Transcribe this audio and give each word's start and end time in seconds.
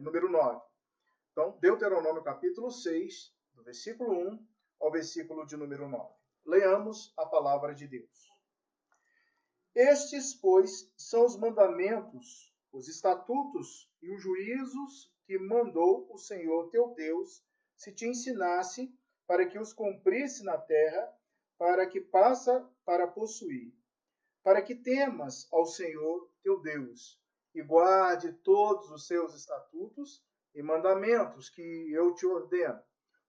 número 0.00 0.30
9. 0.30 0.60
Então, 1.32 1.58
Deuteronômio 1.60 2.22
capítulo 2.22 2.70
6, 2.70 3.32
do 3.54 3.62
versículo 3.62 4.12
1 4.12 4.46
ao 4.80 4.90
versículo 4.90 5.46
de 5.46 5.56
número 5.56 5.88
9. 5.88 6.14
Leamos 6.44 7.12
a 7.16 7.26
palavra 7.26 7.74
de 7.74 7.86
Deus. 7.86 8.28
Estes, 9.74 10.34
pois, 10.34 10.92
são 10.96 11.24
os 11.24 11.36
mandamentos, 11.36 12.52
os 12.72 12.88
estatutos 12.88 13.88
e 14.02 14.10
os 14.10 14.20
juízos 14.20 15.12
que 15.24 15.38
mandou 15.38 16.12
o 16.12 16.18
Senhor 16.18 16.70
teu 16.70 16.94
Deus, 16.94 17.44
se 17.76 17.92
te 17.92 18.06
ensinasse, 18.06 18.92
para 19.26 19.46
que 19.46 19.58
os 19.58 19.72
cumprisse 19.72 20.42
na 20.42 20.56
terra, 20.56 21.14
para 21.58 21.86
que 21.86 22.00
passa 22.00 22.66
para 22.84 23.06
possuir, 23.06 23.72
para 24.42 24.62
que 24.62 24.74
temas 24.74 25.46
ao 25.52 25.66
Senhor 25.66 26.30
teu 26.42 26.60
Deus, 26.60 27.20
e 27.58 27.62
guarde 27.62 28.32
todos 28.44 28.88
os 28.92 29.08
seus 29.08 29.34
estatutos 29.34 30.24
e 30.54 30.62
mandamentos 30.62 31.50
que 31.50 31.92
eu 31.92 32.14
te 32.14 32.24
ordeno, 32.24 32.80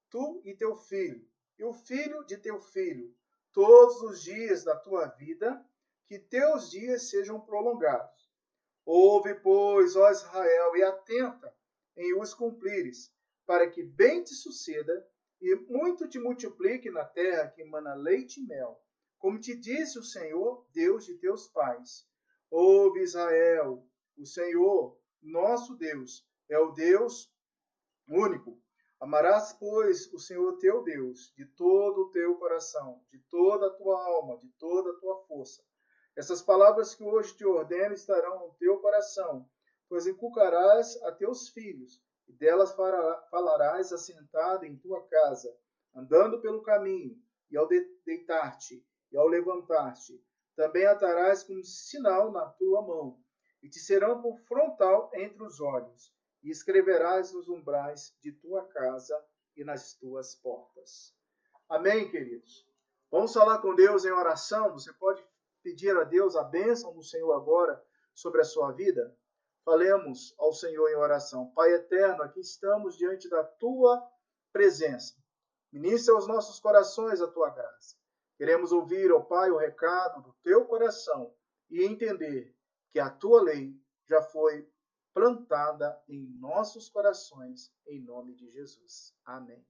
tu 0.07 0.39
e 0.45 0.55
teu 0.55 0.75
filho, 0.75 1.27
e 1.57 1.63
o 1.63 1.73
filho 1.73 2.23
de 2.25 2.37
teu 2.37 2.61
filho, 2.61 3.11
todos 3.51 4.03
os 4.03 4.21
dias 4.21 4.63
da 4.63 4.75
tua 4.75 5.07
vida, 5.07 5.65
que 6.05 6.19
teus 6.19 6.69
dias 6.69 7.09
sejam 7.09 7.41
prolongados. 7.41 8.29
Ouve, 8.85 9.33
pois, 9.33 9.95
ó 9.95 10.11
Israel, 10.11 10.75
e 10.75 10.83
atenta 10.83 11.51
em 11.97 12.15
os 12.19 12.31
cumprires, 12.31 13.11
para 13.47 13.67
que 13.67 13.81
bem 13.81 14.23
te 14.23 14.35
suceda 14.35 15.07
e 15.41 15.55
muito 15.55 16.07
te 16.07 16.19
multiplique 16.19 16.91
na 16.91 17.03
terra 17.03 17.47
que 17.47 17.63
emana 17.63 17.95
leite 17.95 18.41
e 18.41 18.45
mel, 18.45 18.79
como 19.17 19.39
te 19.39 19.55
disse 19.55 19.97
o 19.97 20.03
Senhor, 20.03 20.67
Deus 20.71 21.05
de 21.05 21.15
teus 21.15 21.47
pais. 21.47 22.07
Ouve, 22.51 23.01
Israel, 23.01 23.88
o 24.19 24.25
Senhor, 24.25 24.99
nosso 25.21 25.75
Deus, 25.75 26.27
é 26.49 26.59
o 26.59 26.71
Deus 26.71 27.31
único. 28.07 28.61
Amarás, 28.99 29.53
pois, 29.53 30.11
o 30.11 30.19
Senhor 30.19 30.57
teu 30.57 30.83
Deus 30.83 31.33
de 31.37 31.45
todo 31.45 32.01
o 32.01 32.11
teu 32.11 32.35
coração, 32.35 33.01
de 33.09 33.19
toda 33.29 33.67
a 33.67 33.69
tua 33.69 33.97
alma, 34.03 34.37
de 34.37 34.49
toda 34.59 34.91
a 34.91 34.99
tua 34.99 35.23
força. 35.25 35.63
Essas 36.17 36.41
palavras 36.41 36.93
que 36.93 37.03
hoje 37.03 37.33
te 37.37 37.45
ordeno 37.45 37.93
estarão 37.93 38.47
no 38.47 38.53
teu 38.55 38.77
coração, 38.79 39.49
pois 39.87 40.05
inculcarás 40.05 41.01
a 41.03 41.13
teus 41.13 41.47
filhos, 41.47 42.03
e 42.27 42.33
delas 42.33 42.75
falarás 43.31 43.93
assentado 43.93 44.65
em 44.65 44.77
tua 44.77 45.01
casa, 45.07 45.55
andando 45.95 46.41
pelo 46.41 46.61
caminho, 46.61 47.17
e 47.49 47.57
ao 47.57 47.67
deitar-te, 48.05 48.85
e 49.11 49.17
ao 49.17 49.27
levantar-te. 49.27 50.21
Também 50.57 50.85
atarás 50.85 51.41
como 51.43 51.63
sinal 51.63 52.31
na 52.31 52.45
tua 52.49 52.81
mão, 52.81 53.17
e 53.61 53.69
te 53.69 53.79
serão 53.79 54.21
por 54.21 54.37
frontal 54.41 55.11
entre 55.13 55.43
os 55.43 55.59
olhos 55.59 56.13
e 56.43 56.49
escreverás 56.49 57.33
nos 57.33 57.49
umbrais 57.49 58.15
de 58.21 58.31
tua 58.31 58.65
casa 58.67 59.17
e 59.55 59.63
nas 59.63 59.93
tuas 59.93 60.35
portas. 60.35 61.13
Amém, 61.67 62.09
queridos? 62.09 62.65
Vamos 63.11 63.33
falar 63.33 63.59
com 63.59 63.75
Deus 63.75 64.05
em 64.05 64.11
oração. 64.11 64.71
Você 64.71 64.93
pode 64.93 65.23
pedir 65.61 65.95
a 65.97 66.03
Deus 66.03 66.35
a 66.35 66.43
bênção 66.43 66.93
do 66.93 67.03
Senhor 67.03 67.33
agora 67.33 67.83
sobre 68.13 68.41
a 68.41 68.45
sua 68.45 68.71
vida? 68.71 69.15
Falemos 69.65 70.33
ao 70.37 70.53
Senhor 70.53 70.89
em 70.89 70.95
oração. 70.95 71.51
Pai 71.53 71.73
eterno, 71.73 72.23
aqui 72.23 72.39
estamos 72.39 72.97
diante 72.97 73.29
da 73.29 73.43
tua 73.43 74.01
presença. 74.51 75.15
Ministra 75.71 76.15
aos 76.15 76.27
nossos 76.27 76.59
corações 76.59 77.21
a 77.21 77.27
tua 77.27 77.49
graça. 77.49 77.95
Queremos 78.37 78.71
ouvir, 78.71 79.11
ó 79.11 79.19
Pai, 79.19 79.51
o 79.51 79.57
recado 79.57 80.21
do 80.23 80.33
teu 80.41 80.65
coração 80.65 81.35
e 81.69 81.83
entender 81.83 82.55
que 82.91 82.99
a 82.99 83.09
tua 83.09 83.41
lei 83.41 83.75
já 84.07 84.21
foi 84.21 84.67
plantada 85.13 86.01
em 86.07 86.27
nossos 86.39 86.89
corações, 86.89 87.73
em 87.87 88.01
nome 88.01 88.35
de 88.35 88.49
Jesus. 88.49 89.13
Amém. 89.25 89.65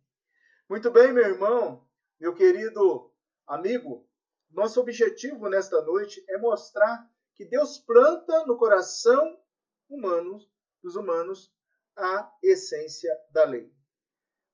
Muito 0.70 0.92
bem, 0.92 1.12
meu 1.12 1.24
irmão, 1.24 1.88
meu 2.20 2.36
querido 2.36 3.12
amigo, 3.48 4.08
nosso 4.52 4.80
objetivo 4.80 5.50
nesta 5.50 5.82
noite 5.82 6.24
é 6.30 6.38
mostrar 6.38 7.10
que 7.36 7.46
Deus 7.46 7.78
planta 7.78 8.46
no 8.46 8.58
coração 8.58 9.42
humano, 9.90 10.40
dos 10.82 10.96
humanos, 10.96 11.54
a 11.96 12.32
essência 12.44 13.12
da 13.32 13.46
lei. 13.46 13.74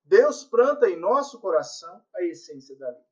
Deus 0.04 0.44
planta 0.44 0.90
em 0.90 0.96
nosso 0.96 1.40
coração 1.40 2.06
a 2.16 2.24
essência 2.24 2.76
da 2.78 2.90
lei. 2.90 3.06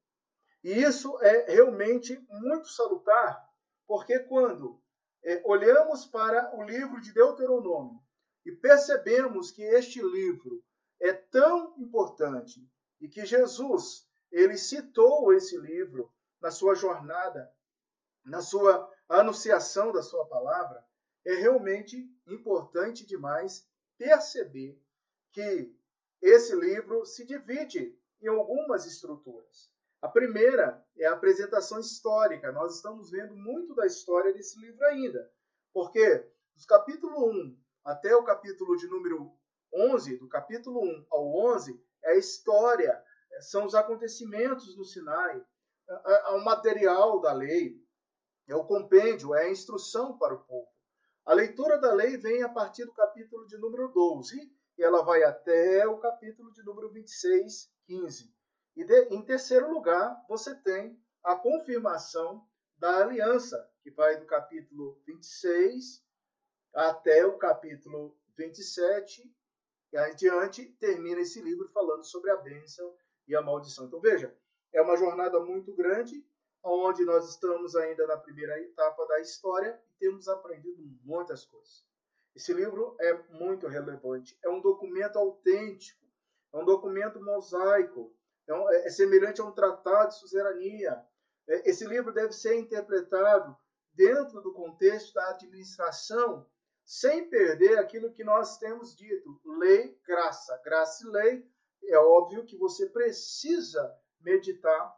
E 0.64 0.84
isso 0.84 1.20
é 1.22 1.52
realmente 1.52 2.18
muito 2.30 2.68
salutar, 2.70 3.50
porque 3.88 4.20
quando 4.20 4.83
é, 5.24 5.42
olhamos 5.46 6.06
para 6.06 6.56
o 6.56 6.64
livro 6.64 7.00
de 7.00 7.14
Deuteronômio 7.14 8.02
e 8.46 8.52
percebemos 8.52 9.52
que 9.52 9.62
este 9.62 10.02
livro 10.02 10.64
é 11.00 11.14
tão 11.14 11.74
importante 11.78 12.70
e 13.00 13.08
que 13.08 13.26
Jesus 13.26 14.08
ele 14.32 14.58
citou 14.58 15.34
esse 15.34 15.58
livro 15.58 16.12
na 16.42 16.52
sua 16.52 16.76
jornada, 16.76 17.54
na 18.26 18.42
sua 18.42 18.92
anunciação 19.08 19.92
da 19.92 20.02
sua 20.02 20.26
palavra, 20.28 20.84
é 21.26 21.36
realmente 21.36 22.10
importante 22.28 23.06
demais 23.06 23.68
perceber 23.98 24.82
que 25.32 25.74
esse 26.22 26.56
livro 26.56 27.06
se 27.06 27.26
divide 27.26 27.98
em 28.22 28.28
algumas 28.28 28.86
estruturas. 28.86 29.73
A 30.04 30.10
primeira 30.10 30.86
é 30.98 31.06
a 31.06 31.14
apresentação 31.14 31.80
histórica. 31.80 32.52
Nós 32.52 32.76
estamos 32.76 33.10
vendo 33.10 33.38
muito 33.38 33.74
da 33.74 33.86
história 33.86 34.34
desse 34.34 34.60
livro 34.60 34.86
ainda. 34.88 35.32
Porque 35.74 36.30
dos 36.54 36.66
capítulo 36.66 37.32
1 37.32 37.58
até 37.86 38.14
o 38.14 38.22
capítulo 38.22 38.76
de 38.76 38.86
número 38.88 39.32
11, 39.74 40.18
do 40.18 40.28
capítulo 40.28 40.84
1 40.84 41.06
ao 41.10 41.34
11, 41.54 41.82
é 42.04 42.12
a 42.12 42.18
história, 42.18 43.02
são 43.40 43.66
os 43.66 43.74
acontecimentos 43.74 44.76
no 44.76 44.84
Sinai, 44.84 45.42
é, 45.90 45.94
é, 45.94 46.22
é 46.26 46.30
o 46.32 46.44
material 46.44 47.22
da 47.22 47.32
lei, 47.32 47.82
é 48.50 48.56
o 48.58 48.66
compêndio, 48.66 49.34
é 49.34 49.46
a 49.46 49.52
instrução 49.52 50.18
para 50.18 50.34
o 50.34 50.44
povo. 50.44 50.68
A 51.26 51.34
leitura 51.34 51.78
da 51.80 51.94
lei 51.94 52.18
vem 52.18 52.44
a 52.44 52.50
partir 52.50 52.84
do 52.84 52.94
capítulo 52.94 53.48
de 53.48 53.58
número 53.58 53.88
12 53.88 54.54
e 54.78 54.84
ela 54.84 55.02
vai 55.02 55.24
até 55.24 55.88
o 55.88 55.98
capítulo 55.98 56.52
de 56.52 56.62
número 56.62 56.92
26, 56.92 57.72
15. 57.86 58.43
E 58.76 58.84
de, 58.84 59.04
em 59.10 59.22
terceiro 59.24 59.72
lugar, 59.72 60.24
você 60.28 60.56
tem 60.56 61.00
a 61.24 61.36
confirmação 61.36 62.48
da 62.78 62.98
aliança, 62.98 63.70
que 63.82 63.92
vai 63.92 64.20
do 64.20 64.26
capítulo 64.26 65.02
26 65.06 66.04
até 66.74 67.26
o 67.26 67.38
capítulo 67.38 68.18
27, 68.36 69.32
e 69.92 69.98
adiante 69.98 70.66
termina 70.80 71.22
esse 71.22 71.40
livro 71.40 71.70
falando 71.70 72.04
sobre 72.04 72.32
a 72.32 72.38
bênção 72.38 72.96
e 73.28 73.36
a 73.36 73.42
maldição. 73.42 73.86
Então 73.86 74.02
veja, 74.02 74.36
é 74.74 74.82
uma 74.82 74.98
jornada 74.98 75.40
muito 75.40 75.74
grande, 75.76 76.26
onde 76.64 77.06
nós 77.06 77.30
estamos 77.30 77.76
ainda 77.76 78.08
na 78.08 78.18
primeira 78.18 78.60
etapa 78.60 79.06
da 79.06 79.20
história 79.20 79.80
e 79.88 79.94
temos 80.00 80.28
aprendido 80.28 80.82
muitas 81.04 81.46
coisas. 81.46 81.86
Esse 82.36 82.52
livro 82.54 82.96
é 83.00 83.14
muito 83.34 83.68
relevante, 83.68 84.38
é 84.44 84.50
um 84.50 84.60
documento 84.60 85.20
autêntico, 85.20 86.04
é 86.52 86.58
um 86.58 86.66
documento 86.66 87.24
mosaico, 87.24 88.16
então, 88.44 88.70
é, 88.72 88.88
é 88.88 88.90
semelhante 88.90 89.42
a 89.42 89.46
um 89.46 89.52
tratado 89.52 90.10
de 90.10 90.20
suzerania. 90.20 91.02
É, 91.48 91.70
esse 91.70 91.86
livro 91.86 92.14
deve 92.14 92.34
ser 92.34 92.56
interpretado 92.58 93.58
dentro 93.94 94.42
do 94.42 94.54
contexto 94.54 95.14
da 95.14 95.30
administração, 95.30 96.46
sem 96.84 97.30
perder 97.30 97.80
aquilo 97.80 98.12
que 98.12 98.24
nós 98.24 98.58
temos 98.58 98.96
dito: 98.96 99.42
lei, 99.46 99.98
graça. 100.06 100.60
Graça 100.64 101.06
e 101.06 101.10
lei. 101.10 101.54
É 101.86 101.98
óbvio 101.98 102.46
que 102.46 102.58
você 102.58 102.88
precisa 102.90 103.94
meditar 104.22 104.96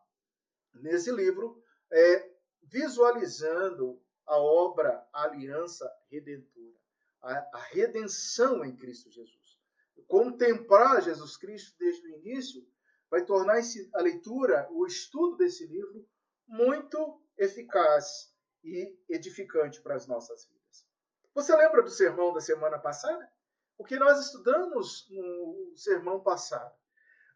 nesse 0.74 1.12
livro, 1.12 1.64
é, 1.92 2.32
visualizando 2.64 4.02
a 4.26 4.38
obra, 4.38 5.08
a 5.14 5.24
aliança 5.24 5.92
redentora, 6.10 6.78
a, 7.22 7.58
a 7.58 7.60
redenção 7.72 8.64
em 8.64 8.76
Cristo 8.76 9.10
Jesus. 9.12 9.60
Contemplar 10.08 11.02
Jesus 11.02 11.38
Cristo 11.38 11.76
desde 11.80 12.06
o 12.06 12.20
início 12.20 12.68
vai 13.10 13.24
tornar 13.24 13.60
a 13.94 14.02
leitura, 14.02 14.68
o 14.72 14.86
estudo 14.86 15.38
desse 15.38 15.66
livro, 15.66 16.08
muito 16.48 17.22
eficaz 17.38 18.34
e 18.64 18.98
edificante 19.10 19.82
para 19.82 19.96
as 19.96 20.08
nossas 20.08 20.46
vidas. 20.46 20.86
Você 21.34 21.56
lembra 21.56 21.82
do 21.82 21.90
sermão 21.90 22.34
da 22.34 22.42
semana 22.42 22.80
passada? 22.80 23.30
O 23.78 23.84
que 23.84 23.98
nós 23.98 24.20
estudamos 24.26 25.08
no 25.10 25.74
sermão 25.76 26.22
passado? 26.22 26.74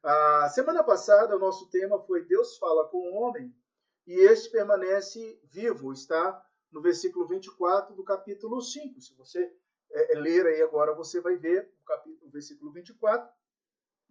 A 0.02 0.50
semana 0.50 0.84
passada, 0.84 1.36
o 1.36 1.40
nosso 1.40 1.70
tema 1.70 2.00
foi 2.00 2.24
Deus 2.24 2.58
fala 2.58 2.88
com 2.88 2.98
o 2.98 3.16
homem 3.16 3.54
e 4.08 4.14
este 4.14 4.50
permanece 4.50 5.40
vivo. 5.52 5.92
Está 5.92 6.42
no 6.72 6.82
versículo 6.82 7.28
24 7.28 7.94
do 7.94 8.04
capítulo 8.04 8.62
5. 8.62 9.02
Se 9.02 9.14
você 9.16 9.54
é, 9.92 10.16
ler 10.16 10.46
aí 10.46 10.62
agora, 10.62 10.94
você 10.94 11.20
vai 11.20 11.36
ver 11.36 11.70
o, 11.82 11.86
capítulo, 11.86 12.28
o 12.28 12.32
versículo 12.32 12.72
24 12.72 13.30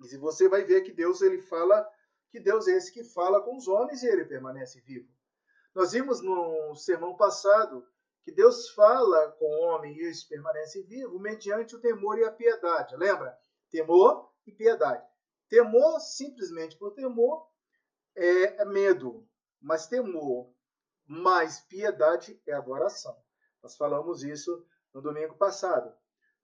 e 0.01 0.17
você 0.17 0.49
vai 0.49 0.65
ver 0.65 0.83
que 0.83 0.93
Deus 0.93 1.23
ele 1.23 1.41
fala 1.43 1.89
que 2.31 2.39
Deus 2.39 2.69
é 2.69 2.73
esse 2.73 2.93
que 2.93 3.03
fala 3.03 3.41
com 3.41 3.57
os 3.57 3.67
homens 3.67 4.03
e 4.03 4.07
ele 4.07 4.25
permanece 4.25 4.81
vivo. 4.81 5.09
Nós 5.75 5.93
vimos 5.93 6.21
no 6.21 6.75
sermão 6.75 7.17
passado 7.17 7.87
que 8.23 8.31
Deus 8.31 8.71
fala 8.71 9.33
com 9.33 9.47
o 9.47 9.61
homem 9.69 9.97
e 9.97 10.11
isso 10.11 10.29
permanece 10.29 10.83
vivo 10.83 11.19
mediante 11.19 11.75
o 11.75 11.81
temor 11.81 12.19
e 12.19 12.25
a 12.25 12.31
piedade. 12.31 12.97
Lembra? 12.97 13.37
Temor 13.71 14.31
e 14.47 14.53
piedade. 14.53 15.05
Temor, 15.49 16.01
simplesmente 16.01 16.77
por 16.77 16.93
temor, 16.93 17.49
é 18.15 18.65
medo, 18.65 19.27
mas 19.61 19.87
temor 19.87 20.53
mais 21.07 21.61
piedade 21.61 22.41
é 22.47 22.53
adoração. 22.53 23.17
Nós 23.63 23.77
falamos 23.77 24.23
isso 24.23 24.67
no 24.93 25.01
domingo 25.01 25.37
passado. 25.37 25.91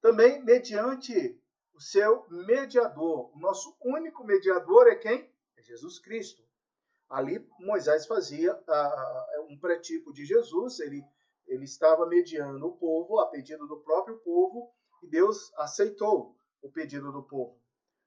Também 0.01 0.43
mediante 0.43 1.39
o 1.75 1.81
seu 1.81 2.27
mediador. 2.31 3.35
O 3.35 3.39
nosso 3.39 3.77
único 3.83 4.25
mediador 4.25 4.87
é 4.87 4.95
quem? 4.95 5.31
É 5.57 5.63
Jesus 5.63 5.99
Cristo. 5.99 6.43
Ali 7.09 7.47
Moisés 7.59 8.07
fazia 8.07 8.55
uh, 8.55 9.53
um 9.53 9.59
pré-tipo 9.59 10.13
de 10.13 10.25
Jesus, 10.25 10.81
ele, 10.81 11.05
ele 11.47 11.65
estava 11.65 12.07
mediando 12.07 12.67
o 12.67 12.77
povo 12.77 13.21
a 13.21 13.27
pedido 13.27 13.67
do 13.67 13.81
próprio 13.81 14.19
povo 14.19 14.73
e 15.03 15.07
Deus 15.07 15.53
aceitou 15.57 16.37
o 16.63 16.71
pedido 16.71 17.13
do 17.13 17.23
povo. 17.23 17.61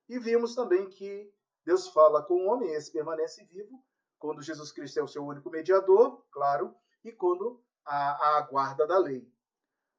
E 0.10 0.18
vimos 0.18 0.56
também 0.56 0.90
que 0.90 1.32
Deus 1.64 1.88
fala 1.90 2.24
com 2.24 2.34
o 2.34 2.48
homem, 2.48 2.74
esse 2.74 2.92
permanece 2.92 3.44
vivo, 3.46 3.84
quando 4.18 4.42
Jesus 4.42 4.72
Cristo 4.72 5.00
é 5.00 5.04
o 5.04 5.08
seu 5.08 5.24
único 5.24 5.50
mediador, 5.50 6.26
claro, 6.32 6.74
e 7.04 7.12
quando 7.12 7.62
há 7.86 8.38
a 8.38 8.42
guarda 8.42 8.88
da 8.88 8.98
lei. 8.98 9.30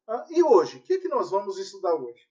Ah, 0.06 0.26
e 0.30 0.42
hoje, 0.42 0.78
o 0.78 0.82
que, 0.82 0.94
é 0.94 0.98
que 0.98 1.08
nós 1.08 1.30
vamos 1.30 1.58
estudar 1.58 1.94
hoje? 1.94 2.28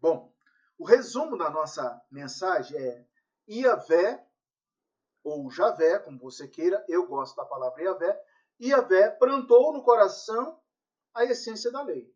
Bom, 0.00 0.32
o 0.78 0.84
resumo 0.84 1.36
da 1.36 1.50
nossa 1.50 2.02
mensagem 2.10 2.76
é 2.78 3.06
Iavé, 3.48 4.24
ou 5.22 5.50
Javé, 5.50 5.98
como 5.98 6.18
você 6.18 6.46
queira, 6.46 6.84
eu 6.88 7.06
gosto 7.06 7.36
da 7.36 7.44
palavra 7.44 7.82
Iavé, 7.82 8.22
Iavé 8.60 9.10
plantou 9.10 9.72
no 9.72 9.82
coração 9.82 10.60
a 11.14 11.24
essência 11.24 11.70
da 11.70 11.82
lei. 11.82 12.14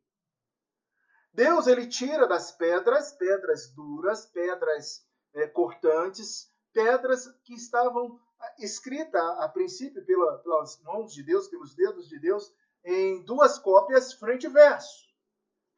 Deus 1.32 1.66
ele 1.66 1.86
tira 1.86 2.26
das 2.26 2.52
pedras, 2.52 3.12
pedras 3.12 3.68
duras, 3.72 4.26
pedras 4.26 5.06
é, 5.32 5.46
cortantes, 5.46 6.52
pedras 6.72 7.26
que 7.44 7.54
estavam 7.54 8.20
escritas 8.58 9.22
a 9.38 9.48
princípio 9.48 10.04
pela, 10.04 10.38
pelas 10.38 10.80
mãos 10.82 11.12
de 11.12 11.22
Deus, 11.22 11.48
pelos 11.48 11.74
dedos 11.74 12.08
de 12.08 12.18
Deus, 12.18 12.52
em 12.84 13.22
duas 13.24 13.58
cópias 13.58 14.12
frente 14.12 14.46
e 14.46 14.50
verso. 14.50 15.08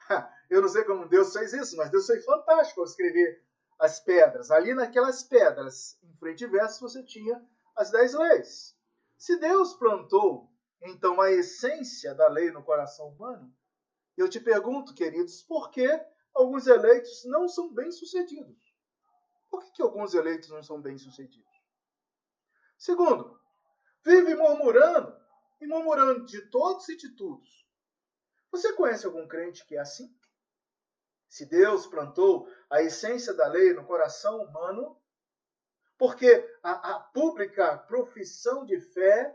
Eu 0.53 0.61
não 0.61 0.69
sei 0.69 0.85
como 0.85 1.09
Deus 1.09 1.33
fez 1.33 1.55
isso, 1.55 1.75
mas 1.79 1.91
Deus 1.91 2.05
foi 2.05 2.21
fantástico 2.21 2.81
ao 2.81 2.87
escrever 2.87 3.43
as 3.79 4.01
pedras. 4.01 4.51
Ali 4.51 4.75
naquelas 4.75 5.23
pedras, 5.23 5.99
em 6.03 6.15
frente 6.19 6.45
e 6.45 6.47
verso, 6.47 6.79
você 6.79 7.03
tinha 7.03 7.43
as 7.75 7.91
dez 7.91 8.13
leis. 8.13 8.77
Se 9.17 9.39
Deus 9.39 9.73
plantou, 9.73 10.53
então, 10.83 11.23
a 11.23 11.31
essência 11.31 12.15
da 12.15 12.29
lei 12.29 12.51
no 12.51 12.63
coração 12.63 13.09
humano, 13.09 13.51
eu 14.15 14.29
te 14.29 14.39
pergunto, 14.39 14.95
queridos, 14.95 15.43
por 15.43 15.71
que 15.71 15.89
alguns 16.35 16.67
eleitos 16.67 17.25
não 17.25 17.49
são 17.49 17.73
bem-sucedidos? 17.73 18.61
Por 19.51 19.65
que, 19.65 19.73
que 19.73 19.83
alguns 19.83 20.13
eleitos 20.13 20.51
não 20.51 20.63
são 20.63 20.83
bem-sucedidos? 20.83 21.51
Segundo, 22.77 23.41
vive 24.05 24.35
murmurando 24.35 25.17
e 25.63 25.67
murmurando 25.67 26.27
de 26.27 26.43
todos 26.51 26.87
e 26.91 26.97
de 26.99 27.17
todos. 27.17 27.67
Você 28.51 28.75
conhece 28.75 29.07
algum 29.07 29.27
crente 29.27 29.65
que 29.65 29.77
é 29.77 29.81
assim? 29.81 30.15
Se 31.33 31.47
Deus 31.47 31.87
plantou 31.87 32.47
a 32.69 32.83
essência 32.83 33.33
da 33.33 33.49
lei 33.49 33.73
no 33.73 33.87
coração 33.87 34.43
humano, 34.43 35.01
porque 35.97 36.47
a, 36.63 36.97
a 36.97 37.01
pública 37.01 37.79
profissão 37.79 38.67
de 38.67 38.79
fé 38.79 39.35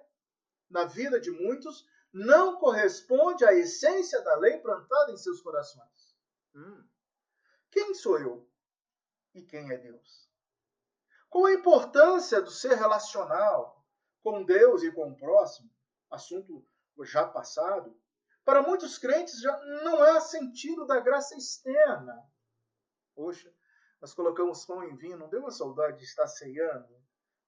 na 0.70 0.86
vida 0.86 1.20
de 1.20 1.32
muitos 1.32 1.90
não 2.14 2.60
corresponde 2.60 3.44
à 3.44 3.52
essência 3.52 4.22
da 4.22 4.36
lei 4.36 4.60
plantada 4.60 5.12
em 5.12 5.18
seus 5.18 5.42
corações. 5.42 6.16
Hum. 6.54 6.88
Quem 7.72 7.96
sou 7.96 8.20
eu? 8.20 8.48
E 9.34 9.42
quem 9.42 9.72
é 9.72 9.78
Deus? 9.80 10.30
Qual 11.32 11.48
a 11.48 11.54
importância 11.54 12.40
do 12.44 12.52
ser 12.52 12.76
relacional 12.76 13.84
com 14.22 14.44
Deus 14.44 14.84
e 14.84 14.92
com 14.92 15.10
o 15.10 15.18
próximo? 15.18 15.68
Assunto 16.12 16.64
já 17.02 17.26
passado. 17.28 18.00
Para 18.48 18.64
muitos 18.64 18.98
crentes 18.98 19.42
já 19.42 19.60
não 19.84 20.02
há 20.02 20.22
sentido 20.22 20.88
da 20.88 21.02
graça 21.02 21.36
externa. 21.36 22.16
Poxa, 23.14 23.54
nós 24.00 24.14
colocamos 24.14 24.66
pão 24.66 24.86
em 24.86 24.96
vinho, 24.96 25.18
não 25.18 25.28
deu 25.28 25.42
uma 25.42 25.52
saudade 25.52 25.98
de 25.98 26.06
estar 26.06 26.26
ceando? 26.28 26.98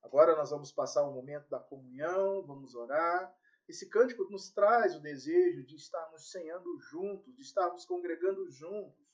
Agora 0.03 0.35
nós 0.35 0.49
vamos 0.49 0.73
passar 0.73 1.03
o 1.03 1.13
momento 1.13 1.49
da 1.49 1.57
comunhão, 1.57 2.45
vamos 2.45 2.75
orar. 2.75 3.33
Esse 3.65 3.87
cântico 3.87 4.29
nos 4.29 4.51
traz 4.51 4.93
o 4.93 4.99
desejo 4.99 5.65
de 5.65 5.77
estarmos 5.77 6.31
ceando 6.31 6.77
juntos, 6.81 7.33
de 7.33 7.43
estarmos 7.43 7.85
congregando 7.85 8.51
juntos. 8.51 9.07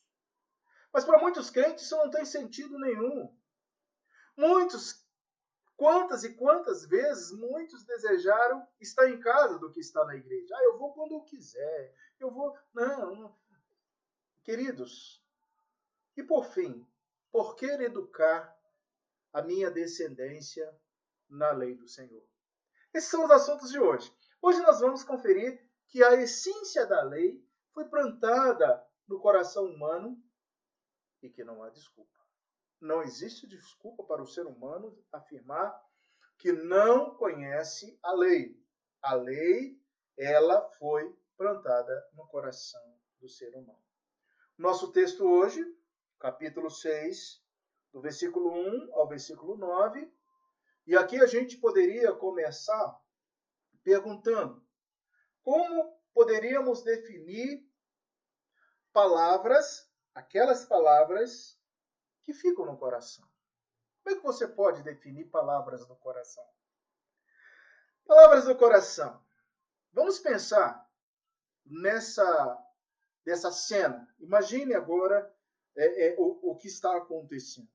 Mas 0.92 1.06
para 1.06 1.22
muitos 1.22 1.52
crentes 1.52 1.86
isso 1.86 1.98
não 1.98 2.10
tem 2.10 2.26
sentido 2.26 2.80
nenhum. 2.80 3.32
Muitos 4.36 5.05
Quantas 5.78 6.24
e 6.24 6.34
quantas 6.34 6.86
vezes 6.86 7.32
muitos 7.32 7.84
desejaram 7.84 8.66
estar 8.80 9.10
em 9.10 9.20
casa 9.20 9.60
do 9.60 9.72
que 9.72 9.82
estar 9.82 10.06
na 10.06 10.16
igreja? 10.16 10.56
Ah, 10.56 10.64
eu 10.64 10.78
vou 10.78 10.94
quando 10.94 11.16
eu 11.16 11.22
quiser. 11.22 11.94
Eu 12.20 12.32
vou. 12.32 12.58
Não, 12.74 13.16
não. 13.16 13.40
Queridos, 14.44 15.22
e 16.16 16.24
por 16.24 16.46
fim, 16.46 16.88
por 17.32 17.56
que 17.56 17.66
educar 17.66 18.56
a 19.34 19.42
minha 19.42 19.70
descendência 19.70 20.74
na 21.30 21.52
lei 21.52 21.76
do 21.76 21.88
Senhor? 21.88 22.24
Esses 22.94 23.10
são 23.10 23.26
os 23.26 23.32
assuntos 23.32 23.70
de 23.70 23.80
hoje. 23.80 24.14
Hoje 24.42 24.62
nós 24.62 24.80
vamos 24.80 25.04
conferir 25.04 25.62
que 25.88 26.02
a 26.04 26.14
essência 26.14 26.86
da 26.86 27.04
lei 27.04 27.46
foi 27.74 27.86
plantada 27.86 28.82
no 29.08 29.20
coração 29.20 29.66
humano 29.66 30.24
e 31.22 31.30
que 31.30 31.44
não 31.44 31.62
há 31.62 31.70
desculpa 31.70 32.15
não 32.86 33.02
existe 33.02 33.48
desculpa 33.48 34.04
para 34.04 34.22
o 34.22 34.28
ser 34.28 34.46
humano 34.46 34.98
afirmar 35.12 35.76
que 36.38 36.52
não 36.52 37.16
conhece 37.16 37.98
a 38.04 38.14
lei. 38.14 38.64
A 39.02 39.16
lei, 39.16 39.82
ela 40.16 40.70
foi 40.78 41.14
plantada 41.36 42.10
no 42.14 42.28
coração 42.28 42.98
do 43.20 43.28
ser 43.28 43.54
humano. 43.56 43.84
Nosso 44.58 44.92
texto 44.92 45.26
hoje, 45.26 45.66
capítulo 46.20 46.70
6, 46.70 47.44
do 47.92 48.02
versículo 48.02 48.54
1 48.54 48.94
ao 48.94 49.08
versículo 49.08 49.58
9. 49.58 50.14
E 50.88 50.96
aqui 50.96 51.20
a 51.20 51.26
gente 51.26 51.58
poderia 51.58 52.14
começar 52.14 53.02
perguntando: 53.84 54.64
como 55.42 56.00
poderíamos 56.14 56.84
definir 56.84 57.68
palavras, 58.94 59.90
aquelas 60.14 60.66
palavras 60.66 61.55
que 62.26 62.34
ficam 62.34 62.66
no 62.66 62.78
coração. 62.78 63.26
Como 64.04 64.16
é 64.16 64.20
que 64.20 64.26
você 64.26 64.48
pode 64.48 64.84
definir 64.84 65.26
palavras 65.26 65.88
no 65.88 65.96
coração? 65.96 66.44
Palavras 68.06 68.46
do 68.46 68.56
coração. 68.56 69.24
Vamos 69.94 70.20
pensar 70.20 70.88
nessa 71.66 72.62
dessa 73.24 73.52
cena. 73.52 74.08
Imagine 74.20 74.76
agora 74.76 75.34
é, 75.76 76.10
é, 76.10 76.16
o, 76.20 76.52
o 76.52 76.56
que 76.58 76.68
está 76.68 76.96
acontecendo. 76.96 77.70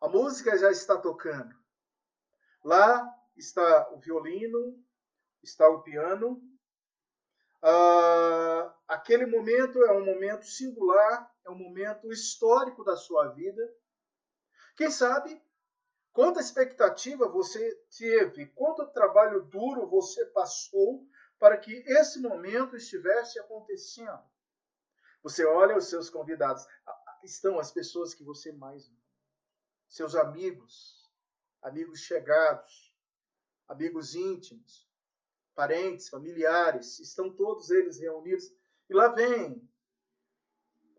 A 0.00 0.08
música 0.08 0.56
já 0.56 0.70
está 0.70 0.96
tocando. 0.96 1.54
Lá 2.64 3.14
está 3.36 3.90
o 3.90 3.98
violino, 3.98 4.82
está 5.42 5.68
o 5.68 5.82
piano. 5.82 6.42
Ah, 7.62 8.74
aquele 8.88 9.26
momento 9.26 9.82
é 9.84 9.92
um 9.92 10.04
momento 10.04 10.46
singular 10.46 11.30
um 11.50 11.58
momento 11.58 12.12
histórico 12.12 12.84
da 12.84 12.96
sua 12.96 13.28
vida. 13.28 13.62
Quem 14.76 14.90
sabe 14.90 15.42
quanta 16.12 16.40
expectativa 16.40 17.28
você 17.28 17.74
teve, 17.96 18.46
quanto 18.46 18.86
trabalho 18.92 19.42
duro 19.44 19.88
você 19.88 20.24
passou 20.26 21.06
para 21.38 21.56
que 21.56 21.72
esse 21.86 22.20
momento 22.20 22.76
estivesse 22.76 23.38
acontecendo. 23.38 24.22
Você 25.22 25.44
olha 25.44 25.76
os 25.76 25.86
seus 25.86 26.08
convidados, 26.08 26.66
estão 27.22 27.58
as 27.58 27.70
pessoas 27.70 28.14
que 28.14 28.24
você 28.24 28.52
mais 28.52 28.88
ama, 28.88 28.96
seus 29.88 30.14
amigos, 30.14 31.10
amigos 31.62 32.00
chegados, 32.00 32.94
amigos 33.68 34.14
íntimos, 34.14 34.88
parentes, 35.54 36.08
familiares, 36.08 36.98
estão 37.00 37.30
todos 37.30 37.70
eles 37.70 37.98
reunidos. 37.98 38.50
E 38.88 38.94
lá 38.94 39.08
vem 39.08 39.69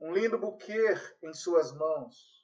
um 0.02 0.12
lindo 0.14 0.38
buquê 0.38 0.96
em 1.22 1.34
suas 1.34 1.72
mãos. 1.72 2.44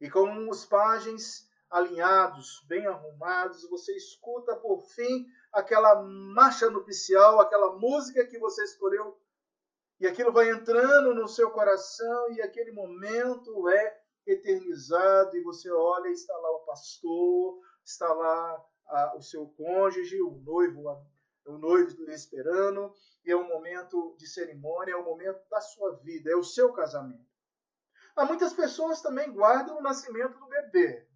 E 0.00 0.08
com 0.08 0.48
os 0.48 0.64
pajens 0.64 1.48
alinhados, 1.68 2.64
bem 2.68 2.86
arrumados, 2.86 3.68
você 3.68 3.94
escuta 3.96 4.56
por 4.56 4.82
fim 4.82 5.26
aquela 5.52 6.00
marcha 6.00 6.70
nupcial, 6.70 7.40
aquela 7.40 7.76
música 7.76 8.24
que 8.24 8.38
você 8.38 8.62
escolheu, 8.62 9.20
e 10.00 10.06
aquilo 10.06 10.32
vai 10.32 10.48
entrando 10.48 11.12
no 11.12 11.26
seu 11.26 11.50
coração, 11.50 12.30
e 12.30 12.40
aquele 12.40 12.70
momento 12.70 13.68
é 13.68 14.00
eternizado, 14.24 15.36
e 15.36 15.42
você 15.42 15.70
olha 15.70 16.08
e 16.08 16.12
está 16.12 16.36
lá 16.36 16.50
o 16.52 16.64
pastor, 16.64 17.60
está 17.84 18.12
lá 18.12 18.64
a, 18.86 19.16
o 19.16 19.22
seu 19.22 19.46
cônjuge, 19.48 20.22
o 20.22 20.30
noivo 20.44 20.88
o 21.48 21.58
noivo 21.58 22.04
lhe 22.04 22.14
esperando, 22.14 22.94
e 23.24 23.30
é 23.30 23.36
um 23.36 23.48
momento 23.48 24.14
de 24.18 24.26
cerimônia, 24.26 24.92
é 24.92 24.96
o 24.96 25.00
um 25.00 25.04
momento 25.04 25.40
da 25.48 25.60
sua 25.60 25.96
vida, 25.96 26.30
é 26.30 26.36
o 26.36 26.44
seu 26.44 26.72
casamento. 26.72 27.26
Há 28.14 28.24
muitas 28.24 28.52
pessoas 28.52 29.00
também 29.00 29.32
guardam 29.32 29.78
o 29.78 29.82
nascimento 29.82 30.38
do 30.38 30.46
bebê. 30.46 31.06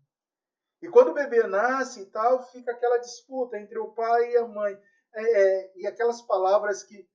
E 0.81 0.89
quando 0.89 1.09
o 1.11 1.15
bebê 1.15 1.47
nasce 1.47 2.03
e 2.03 2.07
tal, 2.07 2.43
fica 2.51 2.73
aquela 2.73 2.99
disputa 2.99 3.57
entre 3.59 3.79
o 3.79 3.93
pai 3.93 4.33
e 4.33 4.37
a 4.37 4.47
mãe. 4.47 4.81
É, 5.15 5.23
é, 5.23 5.73
e 5.79 5.87
aquelas 5.87 6.23
palavras 6.23 6.83
que 6.83 7.09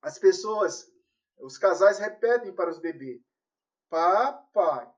as 0.00 0.18
pessoas, 0.18 0.92
os 1.38 1.58
casais 1.58 1.98
repetem 1.98 2.54
para 2.54 2.70
os 2.70 2.78
bebês: 2.78 3.20
papai, 3.88 4.92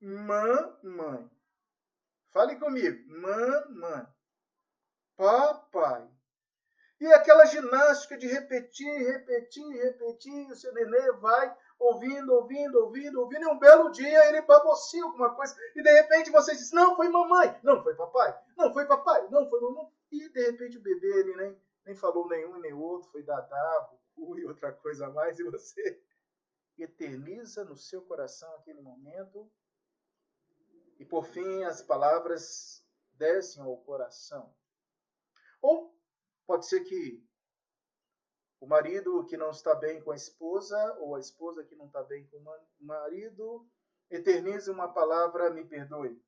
mamãe. 0.00 1.30
Fale 2.32 2.56
comigo, 2.56 3.08
mamãe, 3.08 4.06
papai. 5.16 6.09
E 7.00 7.06
aquela 7.14 7.46
ginástica 7.46 8.18
de 8.18 8.26
repetir, 8.26 8.86
repetir, 8.86 9.66
repetir, 9.66 10.50
o 10.50 10.54
seu 10.54 10.72
nenê 10.74 11.12
vai 11.12 11.56
ouvindo, 11.78 12.34
ouvindo, 12.34 12.78
ouvindo, 12.78 13.20
ouvindo, 13.20 13.42
e 13.42 13.46
um 13.46 13.58
belo 13.58 13.90
dia 13.90 14.28
ele 14.28 14.42
babocia 14.42 15.02
alguma 15.02 15.34
coisa, 15.34 15.56
e 15.74 15.82
de 15.82 15.90
repente 15.90 16.30
você 16.30 16.54
diz, 16.54 16.70
não, 16.72 16.94
foi 16.94 17.08
mamãe, 17.08 17.58
não, 17.62 17.82
foi 17.82 17.94
papai, 17.94 18.38
não, 18.54 18.70
foi 18.70 18.84
papai, 18.84 19.26
não, 19.30 19.48
foi 19.48 19.60
mamãe, 19.62 19.88
e 20.12 20.28
de 20.28 20.50
repente 20.50 20.76
o 20.76 20.82
bebê 20.82 21.20
ele 21.20 21.36
nem, 21.36 21.62
nem 21.86 21.96
falou 21.96 22.28
nenhum 22.28 22.58
e 22.58 22.60
nem 22.60 22.74
outro, 22.74 23.10
foi 23.10 23.22
dadá, 23.22 23.90
e 24.18 24.44
outra 24.44 24.70
coisa 24.70 25.06
a 25.06 25.10
mais, 25.10 25.38
e 25.38 25.44
você 25.44 26.02
eterniza 26.78 27.64
no 27.64 27.76
seu 27.78 28.02
coração 28.02 28.54
aquele 28.56 28.82
momento, 28.82 29.50
e 30.98 31.04
por 31.06 31.24
fim 31.24 31.64
as 31.64 31.80
palavras 31.80 32.84
descem 33.14 33.62
ao 33.62 33.78
coração. 33.78 34.54
Ou 35.62 35.98
pode 36.50 36.66
ser 36.66 36.80
que 36.80 37.24
o 38.60 38.66
marido 38.66 39.24
que 39.26 39.36
não 39.36 39.52
está 39.52 39.72
bem 39.72 40.02
com 40.02 40.10
a 40.10 40.16
esposa, 40.16 40.96
ou 40.98 41.14
a 41.14 41.20
esposa 41.20 41.62
que 41.62 41.76
não 41.76 41.86
está 41.86 42.02
bem 42.02 42.26
com 42.26 42.38
o 42.38 42.84
marido, 42.84 43.70
eternize 44.10 44.68
uma 44.68 44.92
palavra, 44.92 45.50
me 45.50 45.64
perdoe, 45.64 46.20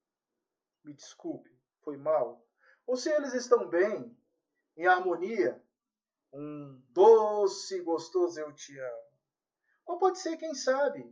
me 0.84 0.94
desculpe, 0.94 1.50
foi 1.80 1.96
mal. 1.96 2.46
Ou 2.86 2.96
se 2.96 3.10
eles 3.10 3.34
estão 3.34 3.68
bem, 3.68 4.16
em 4.76 4.86
harmonia, 4.86 5.60
um 6.32 6.80
doce 6.90 7.80
gostoso 7.80 8.38
eu 8.38 8.52
te 8.52 8.78
amo. 8.78 9.12
Ou 9.86 9.98
pode 9.98 10.20
ser, 10.20 10.36
quem 10.36 10.54
sabe, 10.54 11.04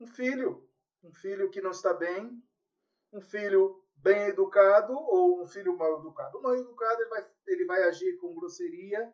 um 0.00 0.06
filho, 0.06 0.66
um 1.02 1.12
filho 1.12 1.50
que 1.50 1.60
não 1.60 1.72
está 1.72 1.92
bem, 1.92 2.42
um 3.12 3.20
filho 3.20 3.84
bem 4.02 4.28
educado 4.28 4.92
ou 4.92 5.42
um 5.42 5.46
filho 5.46 5.76
mal 5.76 5.98
educado. 5.98 6.40
Mal 6.42 6.56
educado 6.56 7.00
ele 7.02 7.10
vai, 7.10 7.30
ele 7.46 7.64
vai 7.66 7.82
agir 7.84 8.16
com 8.18 8.34
grosseria, 8.34 9.12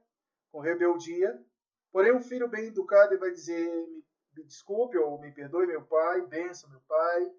com 0.51 0.61
rebeldia. 0.61 1.45
Porém, 1.93 2.13
um 2.13 2.23
filho 2.23 2.49
bem 2.49 2.67
educado 2.67 3.13
ele 3.13 3.21
vai 3.21 3.31
dizer: 3.31 3.69
me, 3.89 4.05
me 4.35 4.45
desculpe 4.45 4.97
ou 4.99 5.19
me 5.21 5.33
perdoe, 5.33 5.67
meu 5.67 5.85
pai, 5.85 6.23
benção, 6.27 6.71
meu 6.71 6.81
pai, 6.81 7.35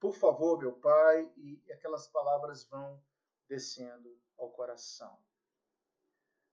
por 0.00 0.14
favor, 0.14 0.58
meu 0.58 0.72
pai. 0.72 1.30
E 1.36 1.60
aquelas 1.72 2.08
palavras 2.08 2.64
vão 2.64 3.02
descendo 3.48 4.16
ao 4.38 4.50
coração. 4.50 5.18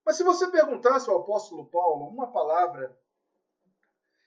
Mas 0.05 0.17
se 0.17 0.23
você 0.23 0.49
perguntasse 0.51 1.09
ao 1.09 1.21
apóstolo 1.21 1.65
Paulo 1.69 2.07
uma 2.07 2.31
palavra 2.31 2.95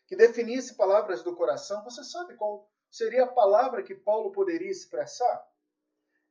que 0.06 0.16
definisse 0.16 0.74
palavras 0.74 1.22
do 1.22 1.36
coração, 1.36 1.84
você 1.84 2.02
sabe 2.02 2.34
qual 2.34 2.68
seria 2.90 3.24
a 3.24 3.32
palavra 3.32 3.82
que 3.82 3.94
Paulo 3.94 4.32
poderia 4.32 4.70
expressar? 4.70 5.46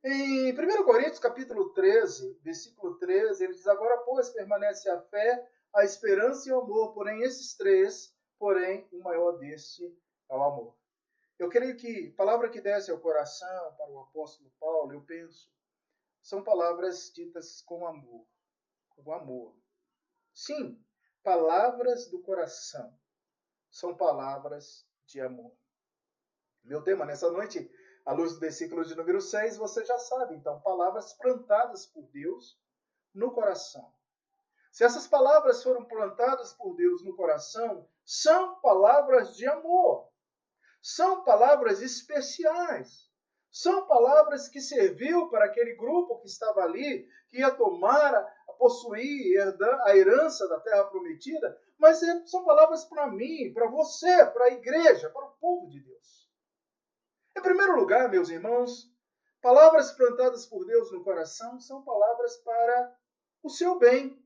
Em 0.04 0.52
1 0.52 0.84
Coríntios 0.84 1.18
capítulo 1.18 1.70
13, 1.72 2.38
versículo 2.44 2.96
13, 2.98 3.42
ele 3.42 3.52
diz, 3.52 3.66
agora, 3.66 3.98
pois, 3.98 4.30
permanece 4.30 4.88
a 4.88 5.00
fé, 5.02 5.50
a 5.74 5.84
esperança 5.84 6.48
e 6.48 6.52
o 6.52 6.60
amor, 6.60 6.94
porém 6.94 7.22
esses 7.22 7.56
três, 7.56 8.14
porém 8.38 8.88
o 8.92 9.02
maior 9.02 9.32
deste 9.38 9.84
é 10.30 10.36
o 10.36 10.42
amor. 10.42 10.76
Eu 11.36 11.48
creio 11.48 11.76
que 11.76 12.10
palavra 12.12 12.48
que 12.48 12.60
desce 12.60 12.92
ao 12.92 13.00
coração 13.00 13.74
para 13.76 13.90
o 13.90 13.98
apóstolo 13.98 14.52
Paulo, 14.60 14.92
eu 14.92 15.02
penso, 15.02 15.52
são 16.22 16.44
palavras 16.44 17.12
ditas 17.12 17.60
com 17.62 17.84
amor, 17.84 18.24
com 18.90 19.12
amor. 19.12 19.56
Sim, 20.32 20.80
palavras 21.24 22.08
do 22.08 22.20
coração 22.22 22.96
são 23.68 23.96
palavras 23.96 24.86
de 25.06 25.20
amor. 25.20 25.52
Meu 26.62 26.82
tema 26.82 27.04
nessa 27.04 27.30
noite 27.30 27.68
à 28.08 28.12
luz 28.14 28.32
do 28.32 28.40
versículo 28.40 28.86
de 28.86 28.94
número 28.94 29.20
6, 29.20 29.58
você 29.58 29.84
já 29.84 29.98
sabe, 29.98 30.34
então, 30.34 30.58
palavras 30.62 31.12
plantadas 31.12 31.84
por 31.84 32.04
Deus 32.10 32.58
no 33.14 33.30
coração. 33.32 33.92
Se 34.72 34.82
essas 34.82 35.06
palavras 35.06 35.62
foram 35.62 35.84
plantadas 35.84 36.54
por 36.54 36.74
Deus 36.74 37.04
no 37.04 37.14
coração, 37.14 37.86
são 38.06 38.58
palavras 38.60 39.36
de 39.36 39.46
amor. 39.46 40.08
São 40.80 41.22
palavras 41.22 41.82
especiais. 41.82 43.10
São 43.50 43.86
palavras 43.86 44.48
que 44.48 44.62
serviu 44.62 45.28
para 45.28 45.44
aquele 45.44 45.76
grupo 45.76 46.18
que 46.20 46.28
estava 46.28 46.62
ali, 46.62 47.06
que 47.28 47.40
ia 47.40 47.50
tomar, 47.50 48.14
a 48.14 48.52
possuir 48.54 49.38
a 49.84 49.94
herança 49.94 50.48
da 50.48 50.58
terra 50.60 50.84
prometida, 50.84 51.60
mas 51.76 52.02
é, 52.02 52.26
são 52.26 52.42
palavras 52.42 52.86
para 52.86 53.06
mim, 53.08 53.52
para 53.52 53.68
você, 53.68 54.24
para 54.24 54.46
a 54.46 54.52
igreja, 54.52 55.10
para 55.10 55.26
o 55.26 55.36
povo 55.38 55.68
de 55.68 55.80
Deus. 55.80 56.17
Em 57.38 57.40
primeiro 57.40 57.76
lugar, 57.76 58.10
meus 58.10 58.30
irmãos, 58.30 58.92
palavras 59.40 59.92
plantadas 59.92 60.44
por 60.44 60.66
Deus 60.66 60.90
no 60.90 61.04
coração 61.04 61.60
são 61.60 61.84
palavras 61.84 62.36
para 62.38 62.98
o 63.44 63.48
seu 63.48 63.78
bem. 63.78 64.20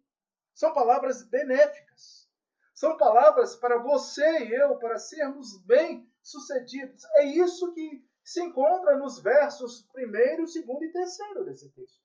São 0.55 0.73
palavras 0.73 1.23
benéficas. 1.23 2.27
São 2.75 2.97
palavras 2.97 3.55
para 3.55 3.77
você 3.77 4.47
e 4.47 4.55
eu, 4.55 4.79
para 4.79 4.99
sermos 4.99 5.59
bem-sucedidos. 5.67 7.05
É 7.17 7.27
isso 7.27 7.75
que 7.75 8.03
se 8.25 8.43
encontra 8.43 8.97
nos 8.97 9.19
versos 9.19 9.83
primeiro, 9.93 10.49
segundo 10.49 10.83
e 10.83 10.91
terceiro 10.91 11.45
desse 11.45 11.69
texto. 11.69 12.01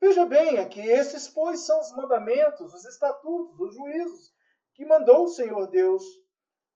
Veja 0.00 0.24
bem, 0.24 0.60
aqui 0.60 0.80
esses, 0.80 1.26
pois, 1.26 1.58
são 1.58 1.80
os 1.80 1.90
mandamentos, 1.96 2.72
os 2.72 2.84
estatutos, 2.84 3.58
os 3.58 3.74
juízos 3.74 4.32
que 4.74 4.86
mandou 4.86 5.24
o 5.24 5.28
Senhor 5.28 5.66
Deus 5.66 6.04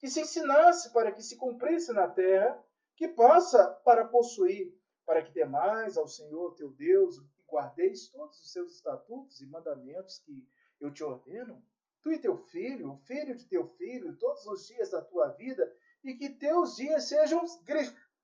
que 0.01 0.09
se 0.09 0.23
ensinasse 0.23 0.91
para 0.91 1.13
que 1.13 1.23
se 1.23 1.37
cumprisse 1.37 1.93
na 1.93 2.09
terra 2.09 2.61
que 2.97 3.09
possa 3.09 3.67
para 3.85 4.07
possuir, 4.07 4.75
para 5.05 5.23
que 5.23 5.33
temais 5.33 5.97
ao 5.97 6.07
Senhor 6.07 6.55
teu 6.55 6.71
Deus 6.71 7.19
e 7.19 7.43
guardeis 7.49 8.09
todos 8.09 8.41
os 8.41 8.53
seus 8.53 8.77
estatutos 8.77 9.41
e 9.41 9.47
mandamentos 9.47 10.19
que 10.21 10.47
eu 10.81 10.93
te 10.93 11.05
ordeno, 11.05 11.63
tu 12.03 12.11
e 12.11 12.19
teu 12.19 12.37
filho, 12.37 12.93
o 12.93 12.99
filho 12.99 13.37
de 13.37 13.47
teu 13.47 13.69
filho, 13.77 14.17
todos 14.17 14.45
os 14.47 14.67
dias 14.67 14.91
da 14.91 15.03
tua 15.03 15.29
vida, 15.29 15.71
e 16.03 16.15
que 16.15 16.31
teus 16.31 16.77
dias 16.77 17.05
sejam 17.09 17.45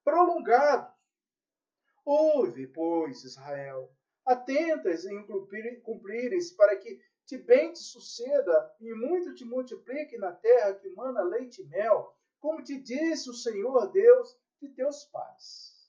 prolongados. 0.03 0.93
Ouve, 2.05 2.67
pois, 2.69 3.23
Israel, 3.23 3.93
atentas 4.25 5.05
em 5.05 5.27
cumprires, 5.83 6.53
para 6.53 6.77
que 6.77 7.01
te 7.27 7.37
bem 7.37 7.73
te 7.73 7.81
suceda 7.81 8.75
e 8.81 8.93
muito 8.95 9.35
te 9.35 9.45
multiplique 9.45 10.17
na 10.17 10.33
terra 10.33 10.75
que 10.75 10.89
mana 10.89 11.23
leite 11.23 11.61
e 11.61 11.67
mel, 11.67 12.15
como 12.41 12.65
te 12.65 12.81
disse 12.81 13.29
o 13.29 13.35
Senhor 13.35 13.93
Deus 13.93 14.37
de 14.61 14.69
teus 14.69 15.05
pais. 15.05 15.89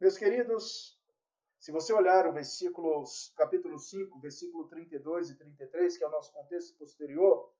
Meus 0.00 0.16
queridos, 0.16 0.98
se 1.60 1.72
você 1.72 1.92
olhar 1.92 2.26
o 2.26 2.32
versículo, 2.32 3.04
capítulo 3.36 3.78
5, 3.78 4.20
versículo 4.20 4.68
32 4.68 5.30
e 5.30 5.36
33, 5.36 5.96
que 5.96 6.04
é 6.04 6.06
o 6.06 6.10
nosso 6.10 6.32
contexto 6.32 6.76
posterior, 6.76 7.52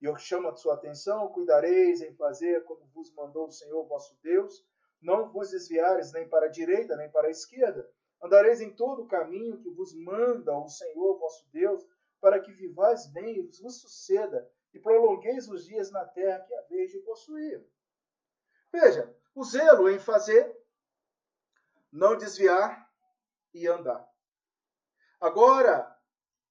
e 0.00 0.06
eu 0.06 0.16
chamo 0.16 0.48
a 0.48 0.56
sua 0.56 0.74
atenção, 0.74 1.28
cuidareis 1.28 2.00
em 2.00 2.14
fazer 2.14 2.64
como 2.64 2.86
vos 2.94 3.12
mandou 3.14 3.48
o 3.48 3.52
Senhor 3.52 3.86
vosso 3.86 4.18
Deus, 4.22 4.64
não 5.00 5.30
vos 5.30 5.50
desviares 5.50 6.12
nem 6.12 6.28
para 6.28 6.46
a 6.46 6.50
direita 6.50 6.96
nem 6.96 7.10
para 7.10 7.28
a 7.28 7.30
esquerda, 7.30 7.88
andareis 8.22 8.60
em 8.60 8.74
todo 8.74 9.02
o 9.02 9.08
caminho 9.08 9.58
que 9.58 9.70
vos 9.70 9.94
manda 9.94 10.56
o 10.56 10.68
Senhor 10.68 11.18
vosso 11.18 11.48
Deus, 11.50 11.86
para 12.20 12.40
que 12.40 12.52
vivais 12.52 13.06
bem 13.12 13.38
e 13.38 13.42
vos 13.42 13.80
suceda, 13.80 14.50
e 14.72 14.78
prolongueis 14.78 15.48
os 15.48 15.64
dias 15.64 15.90
na 15.90 16.04
terra 16.04 16.40
que 16.40 16.54
haveis 16.54 16.92
de 16.92 16.98
possuir. 17.00 17.66
Veja, 18.72 19.14
o 19.40 19.44
zelo 19.44 19.88
em 19.88 19.98
fazer, 19.98 20.54
não 21.90 22.14
desviar 22.14 22.86
e 23.54 23.66
andar. 23.66 24.06
Agora 25.18 25.96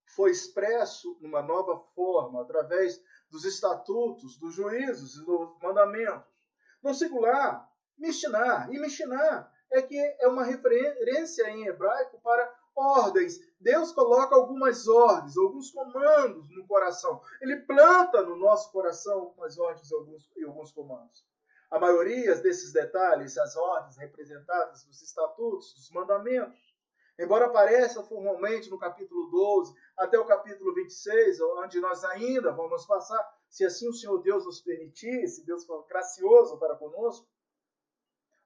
foi 0.08 0.32
expresso 0.32 1.16
numa 1.22 1.40
nova 1.40 1.80
forma, 1.94 2.42
através 2.42 3.00
dos 3.30 3.46
estatutos, 3.46 4.40
dos 4.40 4.56
juízos 4.56 5.18
e 5.18 5.24
dos 5.24 5.56
mandamentos. 5.62 6.28
No 6.82 6.96
singular, 6.96 7.72
Mishnah. 7.96 8.68
E 8.72 8.80
Mishnah 8.80 9.52
é 9.70 9.84
que 9.84 9.96
é 9.96 10.28
uma 10.28 10.44
referência 10.44 11.48
em 11.52 11.68
hebraico 11.68 12.20
para 12.22 12.52
ordens. 12.76 13.40
Deus 13.60 13.92
coloca 13.92 14.34
algumas 14.34 14.88
ordens, 14.88 15.38
alguns 15.38 15.70
comandos 15.70 16.50
no 16.50 16.66
coração. 16.66 17.22
Ele 17.40 17.58
planta 17.58 18.24
no 18.24 18.36
nosso 18.36 18.72
coração 18.72 19.20
algumas 19.20 19.60
ordens 19.60 19.92
e 19.92 19.94
alguns, 19.94 20.32
e 20.38 20.44
alguns 20.44 20.72
comandos. 20.72 21.24
A 21.70 21.78
maioria 21.80 22.36
desses 22.36 22.74
detalhes, 22.74 23.38
as 23.38 23.56
ordens 23.56 23.98
representadas 23.98 24.86
nos 24.88 25.02
estatutos, 25.02 25.74
dos 25.74 25.92
mandamentos, 25.92 26.60
embora 27.18 27.46
apareça 27.46 28.02
formalmente 28.04 28.70
no 28.70 28.80
capítulo 28.80 29.30
12 29.30 29.76
até 29.98 30.18
o 30.18 30.26
capítulo 30.26 30.74
26, 30.74 31.40
onde 31.42 31.80
nós 31.80 32.04
ainda 32.06 32.52
vamos 32.52 32.86
passar, 32.86 33.24
se 33.50 33.64
assim 33.66 33.88
o 33.88 33.94
Senhor 33.94 34.18
Deus 34.22 34.46
nos 34.46 34.62
permitir, 34.62 35.28
se 35.28 35.46
Deus 35.46 35.66
for 35.66 35.86
gracioso 35.86 36.58
para 36.58 36.76
conosco, 36.76 37.28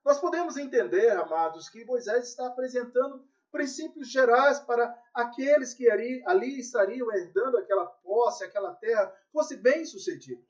nós 0.03 0.19
podemos 0.19 0.57
entender, 0.57 1.11
amados, 1.11 1.69
que 1.69 1.85
Moisés 1.85 2.27
está 2.27 2.47
apresentando 2.47 3.25
princípios 3.51 4.11
gerais 4.11 4.59
para 4.59 4.93
aqueles 5.13 5.73
que 5.73 5.89
ali, 5.89 6.21
ali 6.25 6.59
estariam 6.59 7.09
herdando 7.13 7.57
aquela 7.57 7.85
posse, 7.85 8.43
aquela 8.43 8.73
terra, 8.73 9.15
fosse 9.31 9.55
bem 9.55 9.85
sucedidos. 9.85 10.43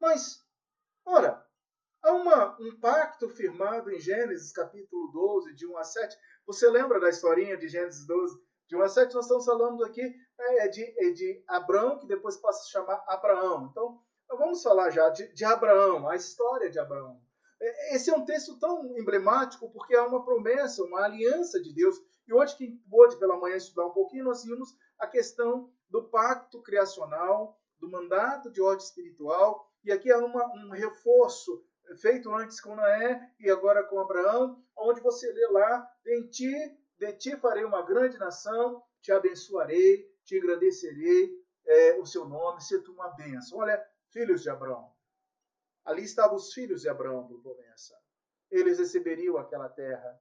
Mas, 0.00 0.42
ora, 1.04 1.46
há 2.02 2.12
uma, 2.12 2.56
um 2.60 2.78
pacto 2.80 3.28
firmado 3.28 3.90
em 3.90 4.00
Gênesis 4.00 4.52
capítulo 4.52 5.10
12, 5.12 5.54
de 5.54 5.66
1 5.66 5.76
a 5.76 5.84
7. 5.84 6.16
Você 6.46 6.68
lembra 6.68 6.98
da 6.98 7.08
historinha 7.08 7.56
de 7.56 7.68
Gênesis 7.68 8.06
12, 8.06 8.38
de 8.68 8.76
1 8.76 8.82
a 8.82 8.88
7? 8.88 9.14
Nós 9.14 9.24
estamos 9.24 9.44
falando 9.44 9.84
aqui 9.84 10.14
é, 10.38 10.68
de, 10.68 10.82
é 10.82 11.10
de 11.10 11.44
Abraão, 11.46 11.98
que 11.98 12.06
depois 12.06 12.36
passa 12.36 12.60
a 12.60 12.62
se 12.62 12.70
chamar 12.70 13.04
Abraão. 13.06 13.68
Então, 13.70 14.00
vamos 14.28 14.62
falar 14.62 14.90
já 14.90 15.08
de, 15.10 15.32
de 15.34 15.44
Abraão, 15.44 16.08
a 16.08 16.16
história 16.16 16.70
de 16.70 16.78
Abraão. 16.78 17.20
É, 17.60 17.94
esse 17.94 18.10
é 18.10 18.14
um 18.14 18.24
texto 18.24 18.58
tão 18.58 18.96
emblemático 18.98 19.70
porque 19.70 19.94
é 19.94 20.00
uma 20.00 20.24
promessa, 20.24 20.82
uma 20.82 21.04
aliança 21.04 21.60
de 21.60 21.72
Deus. 21.74 21.96
E 22.26 22.32
hoje, 22.32 22.56
quem 22.56 22.76
pôde 22.88 23.16
pela 23.18 23.38
manhã 23.38 23.56
estudar 23.56 23.86
um 23.86 23.92
pouquinho, 23.92 24.24
nós 24.24 24.44
vimos 24.44 24.70
a 24.98 25.06
questão 25.06 25.70
do 25.88 26.08
pacto 26.08 26.62
criacional, 26.62 27.58
do 27.78 27.90
mandato 27.90 28.50
de 28.50 28.60
ordem 28.60 28.84
espiritual. 28.84 29.68
E 29.84 29.90
aqui 29.90 30.10
há 30.10 30.18
uma, 30.18 30.46
um 30.54 30.70
reforço 30.70 31.64
feito 31.96 32.32
antes 32.34 32.60
com 32.60 32.74
Noé 32.74 33.32
e 33.38 33.50
agora 33.50 33.82
com 33.84 33.98
Abraão, 33.98 34.62
onde 34.76 35.00
você 35.00 35.30
lê 35.32 35.46
lá: 35.48 35.90
em 36.06 36.28
ti, 36.28 36.78
de 36.98 37.12
ti 37.14 37.36
farei 37.36 37.64
uma 37.64 37.82
grande 37.82 38.18
nação, 38.18 38.82
te 39.00 39.12
abençoarei, 39.12 40.08
te 40.24 40.36
engrandecerei 40.36 41.30
é, 41.66 41.94
o 41.98 42.06
seu 42.06 42.24
nome, 42.26 42.60
se 42.60 42.80
tu 42.82 42.92
uma 42.92 43.08
bênção. 43.10 43.58
Olha, 43.58 43.84
filhos 44.10 44.42
de 44.42 44.50
Abraão. 44.50 44.92
Ali 45.84 46.04
estavam 46.04 46.36
os 46.36 46.52
filhos 46.52 46.82
de 46.82 46.88
Abraão 46.88 47.26
por 47.26 47.40
promessa. 47.40 47.94
Eles 48.50 48.78
receberiam 48.78 49.36
aquela 49.36 49.68
terra. 49.68 50.20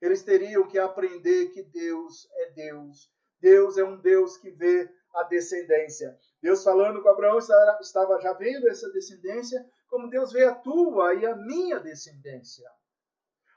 Eles 0.00 0.22
teriam 0.22 0.66
que 0.66 0.78
aprender 0.78 1.50
que 1.50 1.62
Deus 1.62 2.28
é 2.32 2.50
Deus. 2.50 3.12
Deus 3.40 3.76
é 3.76 3.84
um 3.84 3.96
Deus 3.96 4.36
que 4.36 4.50
vê 4.50 4.90
a 5.14 5.22
descendência. 5.22 6.18
Deus 6.42 6.62
falando 6.62 7.02
com 7.02 7.08
Abraão 7.08 7.38
estava 7.38 8.20
já 8.20 8.32
vendo 8.32 8.68
essa 8.68 8.90
descendência, 8.90 9.64
como 9.88 10.10
Deus 10.10 10.32
vê 10.32 10.44
a 10.44 10.54
tua 10.54 11.14
e 11.14 11.24
a 11.24 11.36
minha 11.36 11.78
descendência. 11.78 12.70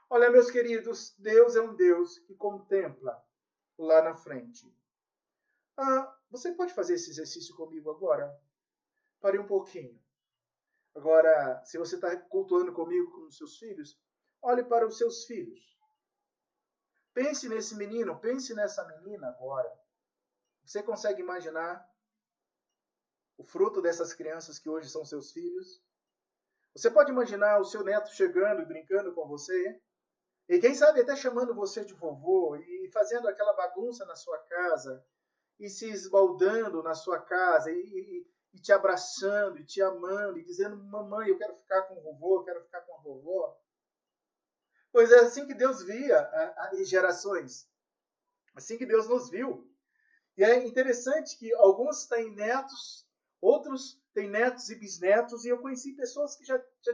Olha, 0.08 0.30
meus 0.30 0.50
queridos, 0.50 1.14
Deus 1.18 1.56
é 1.56 1.60
um 1.60 1.74
Deus 1.74 2.18
que 2.20 2.34
contempla 2.34 3.22
lá 3.76 4.02
na 4.02 4.14
frente. 4.14 4.72
Ah, 5.76 6.16
você 6.30 6.52
pode 6.52 6.72
fazer 6.72 6.94
esse 6.94 7.10
exercício 7.10 7.54
comigo 7.54 7.90
agora? 7.90 8.34
Pare 9.20 9.38
um 9.38 9.46
pouquinho. 9.46 10.00
Agora, 10.94 11.62
se 11.64 11.76
você 11.76 11.96
está 11.96 12.16
cultuando 12.16 12.72
comigo 12.72 13.10
com 13.12 13.26
os 13.26 13.36
seus 13.36 13.58
filhos, 13.58 14.00
olhe 14.40 14.64
para 14.64 14.86
os 14.86 14.96
seus 14.96 15.24
filhos. 15.24 15.78
Pense 17.12 17.48
nesse 17.48 17.76
menino, 17.76 18.18
pense 18.18 18.54
nessa 18.54 18.84
menina 18.86 19.28
agora. 19.28 19.70
Você 20.68 20.82
consegue 20.82 21.22
imaginar 21.22 21.82
o 23.38 23.42
fruto 23.42 23.80
dessas 23.80 24.12
crianças 24.12 24.58
que 24.58 24.68
hoje 24.68 24.90
são 24.90 25.02
seus 25.02 25.32
filhos? 25.32 25.82
Você 26.76 26.90
pode 26.90 27.10
imaginar 27.10 27.58
o 27.58 27.64
seu 27.64 27.82
neto 27.82 28.10
chegando 28.10 28.60
e 28.60 28.66
brincando 28.66 29.14
com 29.14 29.26
você? 29.26 29.80
E 30.46 30.58
quem 30.58 30.74
sabe 30.74 31.00
até 31.00 31.16
chamando 31.16 31.54
você 31.54 31.86
de 31.86 31.94
vovô 31.94 32.54
e 32.56 32.90
fazendo 32.92 33.26
aquela 33.28 33.54
bagunça 33.54 34.04
na 34.04 34.14
sua 34.14 34.36
casa 34.40 35.02
e 35.58 35.70
se 35.70 35.88
esbaldando 35.88 36.82
na 36.82 36.94
sua 36.94 37.18
casa 37.18 37.72
e, 37.72 38.26
e 38.52 38.60
te 38.60 38.70
abraçando, 38.70 39.58
e 39.58 39.64
te 39.64 39.80
amando, 39.80 40.38
e 40.38 40.44
dizendo: 40.44 40.76
Mamãe, 40.76 41.30
eu 41.30 41.38
quero 41.38 41.56
ficar 41.56 41.84
com 41.84 41.96
o 41.96 42.02
vovô, 42.02 42.40
eu 42.40 42.44
quero 42.44 42.62
ficar 42.64 42.82
com 42.82 42.94
a 42.94 43.00
vovó. 43.00 43.58
Pois 44.92 45.10
é 45.12 45.20
assim 45.20 45.46
que 45.46 45.54
Deus 45.54 45.82
via 45.82 46.20
as 46.58 46.86
gerações. 46.86 47.66
Assim 48.54 48.76
que 48.76 48.84
Deus 48.84 49.08
nos 49.08 49.30
viu. 49.30 49.67
E 50.38 50.44
é 50.44 50.64
interessante 50.64 51.36
que 51.36 51.52
alguns 51.54 52.06
têm 52.06 52.32
netos, 52.32 53.04
outros 53.40 54.00
têm 54.14 54.30
netos 54.30 54.70
e 54.70 54.76
bisnetos, 54.76 55.44
e 55.44 55.48
eu 55.48 55.58
conheci 55.58 55.94
pessoas 55.94 56.36
que 56.36 56.44
já, 56.44 56.56
já, 56.80 56.92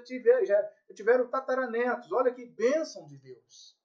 já 0.48 0.94
tiveram 0.94 1.28
tataranetos. 1.28 2.10
Olha 2.10 2.32
que 2.32 2.46
bênção 2.46 3.06
de 3.06 3.18
Deus. 3.18 3.76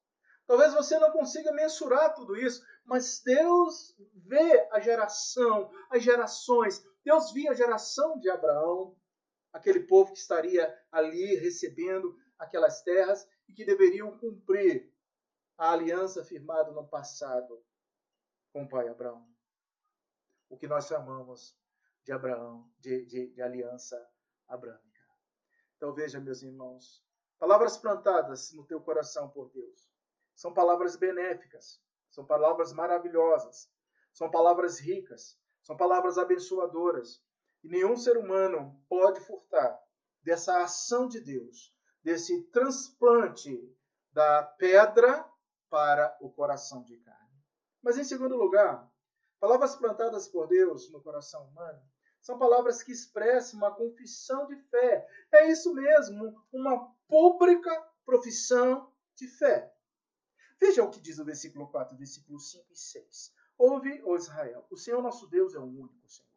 Talvez 0.47 0.73
você 0.73 0.97
não 0.97 1.11
consiga 1.11 1.51
mensurar 1.51 2.15
tudo 2.15 2.37
isso, 2.37 2.65
mas 2.85 3.21
Deus 3.21 3.93
vê 4.15 4.65
a 4.71 4.79
geração, 4.79 5.69
as 5.89 6.01
gerações, 6.01 6.81
Deus 7.03 7.33
via 7.33 7.51
a 7.51 7.53
geração 7.53 8.17
de 8.17 8.29
Abraão, 8.29 8.95
aquele 9.51 9.81
povo 9.81 10.13
que 10.13 10.19
estaria 10.19 10.73
ali 10.89 11.35
recebendo 11.35 12.17
aquelas 12.37 12.81
terras 12.81 13.27
e 13.45 13.53
que 13.53 13.65
deveriam 13.65 14.17
cumprir 14.17 14.89
a 15.57 15.73
aliança 15.73 16.23
firmada 16.23 16.71
no 16.71 16.87
passado 16.87 17.61
com 18.53 18.63
o 18.63 18.69
pai 18.69 18.87
Abraão. 18.87 19.28
O 20.49 20.57
que 20.57 20.67
nós 20.67 20.87
chamamos 20.87 21.57
de 22.03 22.11
Abraão, 22.11 22.69
de, 22.79 23.05
de, 23.05 23.27
de 23.27 23.41
aliança 23.41 23.95
abrâmica. 24.47 25.05
Então 25.77 25.93
veja, 25.93 26.19
meus 26.19 26.41
irmãos, 26.41 27.05
palavras 27.37 27.77
plantadas 27.77 28.51
no 28.53 28.65
teu 28.65 28.81
coração 28.81 29.29
por 29.29 29.49
Deus 29.51 29.89
são 30.35 30.53
palavras 30.53 30.95
benéficas, 30.95 31.81
são 32.09 32.25
palavras 32.25 32.73
maravilhosas, 32.73 33.71
são 34.13 34.31
palavras 34.31 34.79
ricas, 34.79 35.37
são 35.61 35.77
palavras 35.77 36.17
abençoadoras. 36.17 37.23
E 37.63 37.67
nenhum 37.67 37.95
ser 37.95 38.17
humano 38.17 38.81
pode 38.87 39.19
furtar 39.19 39.79
dessa 40.23 40.63
ação 40.63 41.07
de 41.07 41.19
Deus, 41.19 41.75
desse 42.01 42.43
transplante 42.51 43.75
da 44.11 44.43
pedra 44.43 45.29
para 45.69 46.17
o 46.21 46.31
coração 46.31 46.83
de 46.83 46.97
carne. 46.97 47.43
Mas, 47.81 47.97
em 47.97 48.03
segundo 48.03 48.35
lugar, 48.35 48.88
palavras 49.39 49.75
plantadas 49.75 50.27
por 50.27 50.47
Deus 50.47 50.89
no 50.91 51.01
coração 51.01 51.45
humano 51.47 51.81
são 52.21 52.37
palavras 52.37 52.83
que 52.83 52.91
expressam 52.91 53.57
uma 53.59 53.73
confissão 53.73 54.45
de 54.47 54.55
fé. 54.55 55.07
É 55.31 55.49
isso 55.49 55.73
mesmo, 55.73 56.35
uma 56.51 56.93
pública 57.07 57.71
profissão 58.05 58.91
de 59.15 59.27
fé. 59.27 59.73
Veja 60.59 60.83
o 60.83 60.89
que 60.89 60.99
diz 60.99 61.19
o 61.19 61.25
versículo 61.25 61.69
4, 61.69 61.97
versículo 61.97 62.39
5 62.39 62.65
e 62.71 62.77
6. 62.77 63.33
Ouve, 63.57 64.01
ó 64.05 64.15
Israel, 64.15 64.65
o 64.69 64.77
Senhor 64.77 65.01
nosso 65.01 65.27
Deus 65.27 65.55
é 65.55 65.59
o 65.59 65.63
único 65.63 66.09
Senhor. 66.09 66.29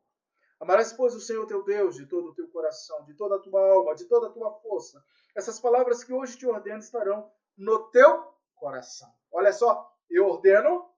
Amarás, 0.60 0.92
pois, 0.92 1.12
o 1.14 1.20
Senhor 1.20 1.44
teu 1.46 1.64
Deus 1.64 1.96
de 1.96 2.06
todo 2.06 2.28
o 2.28 2.34
teu 2.34 2.46
coração, 2.48 3.04
de 3.04 3.14
toda 3.14 3.34
a 3.34 3.38
tua 3.40 3.60
alma, 3.60 3.96
de 3.96 4.04
toda 4.04 4.28
a 4.28 4.30
tua 4.30 4.52
força. 4.60 5.04
Essas 5.34 5.58
palavras 5.58 6.04
que 6.04 6.12
hoje 6.12 6.38
te 6.38 6.46
ordeno 6.46 6.78
estarão 6.78 7.28
no 7.56 7.90
teu 7.90 8.32
coração. 8.54 9.12
Olha 9.32 9.52
só, 9.52 9.92
eu 10.08 10.26
ordeno 10.26 10.88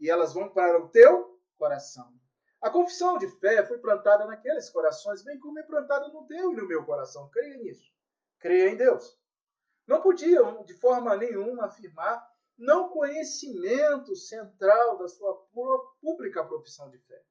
e 0.00 0.08
elas 0.08 0.32
vão 0.32 0.48
para 0.48 0.82
o 0.82 0.88
teu 0.88 1.29
coração. 1.60 2.10
A 2.62 2.70
confissão 2.70 3.18
de 3.18 3.28
fé 3.38 3.64
foi 3.66 3.78
plantada 3.78 4.24
naqueles 4.24 4.70
corações, 4.70 5.22
bem 5.22 5.38
como 5.38 5.58
é 5.58 5.62
plantada 5.62 6.08
no 6.08 6.26
teu 6.26 6.52
e 6.52 6.56
no 6.56 6.66
meu 6.66 6.84
coração. 6.86 7.28
Creia 7.28 7.58
nisso. 7.58 7.92
Creia 8.38 8.70
em 8.70 8.76
Deus. 8.76 9.18
Não 9.86 10.00
podiam, 10.00 10.64
de 10.64 10.72
forma 10.74 11.14
nenhuma, 11.16 11.66
afirmar 11.66 12.26
não 12.56 12.88
conhecimento 12.88 14.16
central 14.16 14.98
da 14.98 15.08
sua 15.08 15.34
pública 16.00 16.44
profissão 16.44 16.90
de 16.90 16.98
fé. 16.98 17.22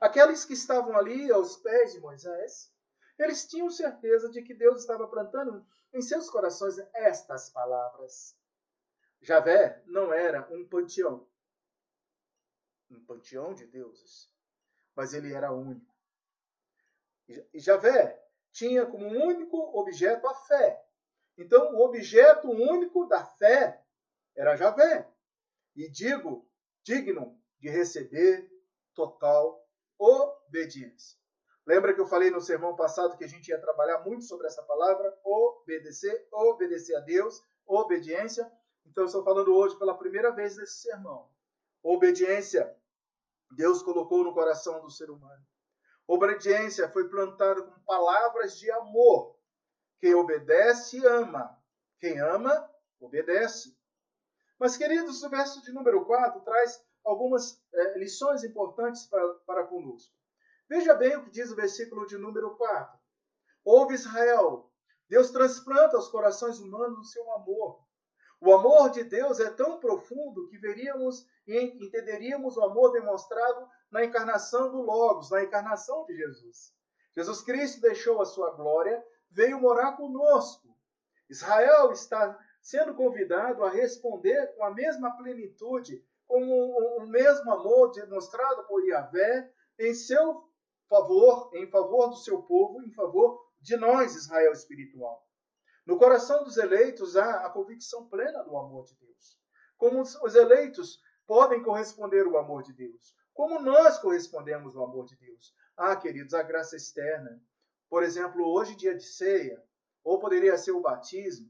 Aqueles 0.00 0.44
que 0.44 0.54
estavam 0.54 0.96
ali 0.96 1.30
aos 1.30 1.56
pés 1.56 1.92
de 1.92 2.00
Moisés, 2.00 2.72
eles 3.18 3.46
tinham 3.46 3.70
certeza 3.70 4.30
de 4.30 4.42
que 4.42 4.54
Deus 4.54 4.80
estava 4.80 5.08
plantando 5.08 5.66
em 5.92 6.00
seus 6.00 6.30
corações 6.30 6.78
estas 6.94 7.50
palavras. 7.50 8.36
Javé 9.20 9.82
não 9.86 10.12
era 10.12 10.46
um 10.52 10.66
panteão, 10.68 11.26
um 12.90 13.04
panteão 13.04 13.54
de 13.54 13.66
deuses, 13.66 14.30
mas 14.94 15.14
ele 15.14 15.32
era 15.32 15.52
único. 15.52 15.94
E 17.52 17.58
Javé 17.58 18.22
tinha 18.52 18.86
como 18.86 19.06
único 19.06 19.56
objeto 19.78 20.26
a 20.26 20.34
fé. 20.34 20.82
Então, 21.36 21.74
o 21.74 21.84
objeto 21.84 22.50
único 22.50 23.06
da 23.06 23.24
fé 23.24 23.84
era 24.34 24.56
Javé. 24.56 25.08
E 25.76 25.88
digo, 25.88 26.48
digno 26.82 27.38
de 27.58 27.68
receber 27.68 28.50
total 28.94 29.64
obediência. 29.98 31.18
Lembra 31.66 31.92
que 31.92 32.00
eu 32.00 32.06
falei 32.06 32.30
no 32.30 32.40
sermão 32.40 32.74
passado 32.74 33.16
que 33.18 33.24
a 33.24 33.28
gente 33.28 33.48
ia 33.48 33.60
trabalhar 33.60 33.98
muito 33.98 34.24
sobre 34.24 34.46
essa 34.46 34.62
palavra? 34.62 35.14
Obedecer, 35.22 36.26
obedecer 36.32 36.96
a 36.96 37.00
Deus, 37.00 37.42
obediência. 37.66 38.50
Então 38.86 39.04
eu 39.04 39.06
estou 39.06 39.22
falando 39.22 39.54
hoje 39.54 39.78
pela 39.78 39.96
primeira 39.96 40.30
vez 40.30 40.56
nesse 40.56 40.80
sermão. 40.80 41.28
Obediência, 41.82 42.74
Deus 43.50 43.82
colocou 43.82 44.24
no 44.24 44.34
coração 44.34 44.80
do 44.80 44.90
ser 44.90 45.10
humano. 45.10 45.44
Obediência 46.06 46.88
foi 46.88 47.08
plantada 47.08 47.62
com 47.62 47.80
palavras 47.80 48.58
de 48.58 48.70
amor. 48.70 49.36
Quem 50.00 50.14
obedece, 50.14 51.04
ama. 51.06 51.58
Quem 52.00 52.18
ama, 52.20 52.70
obedece. 53.00 53.76
Mas, 54.58 54.76
queridos, 54.76 55.22
o 55.22 55.28
verso 55.28 55.62
de 55.62 55.72
número 55.72 56.04
4 56.04 56.40
traz 56.40 56.82
algumas 57.04 57.62
é, 57.72 57.98
lições 57.98 58.44
importantes 58.44 59.06
para, 59.06 59.34
para 59.46 59.66
conosco. 59.66 60.12
Veja 60.68 60.94
bem 60.94 61.16
o 61.16 61.24
que 61.24 61.30
diz 61.30 61.50
o 61.50 61.56
versículo 61.56 62.06
de 62.06 62.18
número 62.18 62.56
4. 62.56 62.98
Ouve 63.64 63.94
Israel, 63.94 64.70
Deus 65.08 65.30
transplanta 65.30 65.96
aos 65.96 66.08
corações 66.08 66.58
humanos 66.58 66.98
o 66.98 67.10
seu 67.10 67.32
amor. 67.32 67.87
O 68.40 68.52
amor 68.52 68.90
de 68.90 69.02
Deus 69.02 69.40
é 69.40 69.50
tão 69.50 69.80
profundo 69.80 70.46
que 70.48 70.58
veríamos 70.58 71.26
e 71.46 71.58
entenderíamos 71.58 72.56
o 72.56 72.62
amor 72.62 72.92
demonstrado 72.92 73.68
na 73.90 74.04
encarnação 74.04 74.70
do 74.70 74.80
Logos, 74.80 75.30
na 75.30 75.42
encarnação 75.42 76.04
de 76.04 76.16
Jesus. 76.16 76.72
Jesus 77.16 77.40
Cristo 77.42 77.80
deixou 77.80 78.20
a 78.22 78.24
sua 78.24 78.52
glória, 78.52 79.04
veio 79.30 79.60
morar 79.60 79.96
conosco. 79.96 80.68
Israel 81.28 81.90
está 81.90 82.38
sendo 82.62 82.94
convidado 82.94 83.64
a 83.64 83.70
responder 83.70 84.54
com 84.54 84.64
a 84.64 84.70
mesma 84.70 85.16
plenitude, 85.16 86.04
com 86.26 86.42
o, 86.42 87.06
mesmo 87.06 87.50
amor 87.50 87.90
demonstrado 87.92 88.64
por 88.64 88.84
Yahvé 88.84 89.50
em 89.78 89.94
seu 89.94 90.48
favor, 90.88 91.50
em 91.54 91.66
favor 91.68 92.08
do 92.10 92.16
seu 92.16 92.42
povo, 92.42 92.82
em 92.82 92.92
favor 92.92 93.42
de 93.60 93.76
nós, 93.76 94.14
Israel 94.14 94.52
espiritual. 94.52 95.27
No 95.88 95.96
coração 95.96 96.44
dos 96.44 96.58
eleitos 96.58 97.16
há 97.16 97.46
a 97.46 97.50
convicção 97.50 98.06
plena 98.10 98.42
do 98.42 98.54
amor 98.58 98.84
de 98.84 98.94
Deus. 98.96 99.38
Como 99.78 100.02
os 100.02 100.34
eleitos 100.34 101.00
podem 101.26 101.62
corresponder 101.62 102.26
ao 102.26 102.36
amor 102.36 102.62
de 102.62 102.74
Deus? 102.74 103.16
Como 103.32 103.58
nós 103.58 103.98
correspondemos 103.98 104.76
ao 104.76 104.84
amor 104.84 105.06
de 105.06 105.16
Deus? 105.16 105.54
Ah, 105.74 105.96
queridos, 105.96 106.34
a 106.34 106.42
graça 106.42 106.76
externa. 106.76 107.42
Por 107.88 108.02
exemplo, 108.02 108.46
hoje, 108.46 108.76
dia 108.76 108.94
de 108.94 109.02
ceia, 109.02 109.64
ou 110.04 110.20
poderia 110.20 110.58
ser 110.58 110.72
o 110.72 110.82
batismo, 110.82 111.48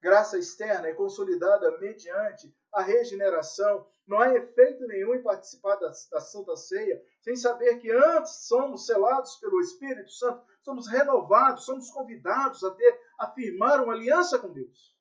graça 0.00 0.36
externa 0.36 0.88
é 0.88 0.92
consolidada 0.92 1.78
mediante 1.78 2.52
a 2.72 2.82
regeneração. 2.82 3.86
Não 4.04 4.18
há 4.18 4.34
efeito 4.34 4.84
nenhum 4.88 5.14
em 5.14 5.22
participar 5.22 5.76
da, 5.76 5.92
da 6.10 6.20
Santa 6.20 6.56
Ceia 6.56 7.00
sem 7.20 7.36
saber 7.36 7.78
que 7.78 7.90
antes 7.92 8.46
somos 8.48 8.86
selados 8.86 9.36
pelo 9.36 9.60
Espírito 9.60 10.10
Santo, 10.10 10.44
somos 10.62 10.88
renovados, 10.88 11.64
somos 11.64 11.88
convidados 11.90 12.64
a 12.64 12.70
ter, 12.72 13.00
a 13.20 13.28
firmar 13.28 13.84
uma 13.84 13.92
aliança 13.92 14.38
com 14.38 14.52
Deus. 14.52 14.96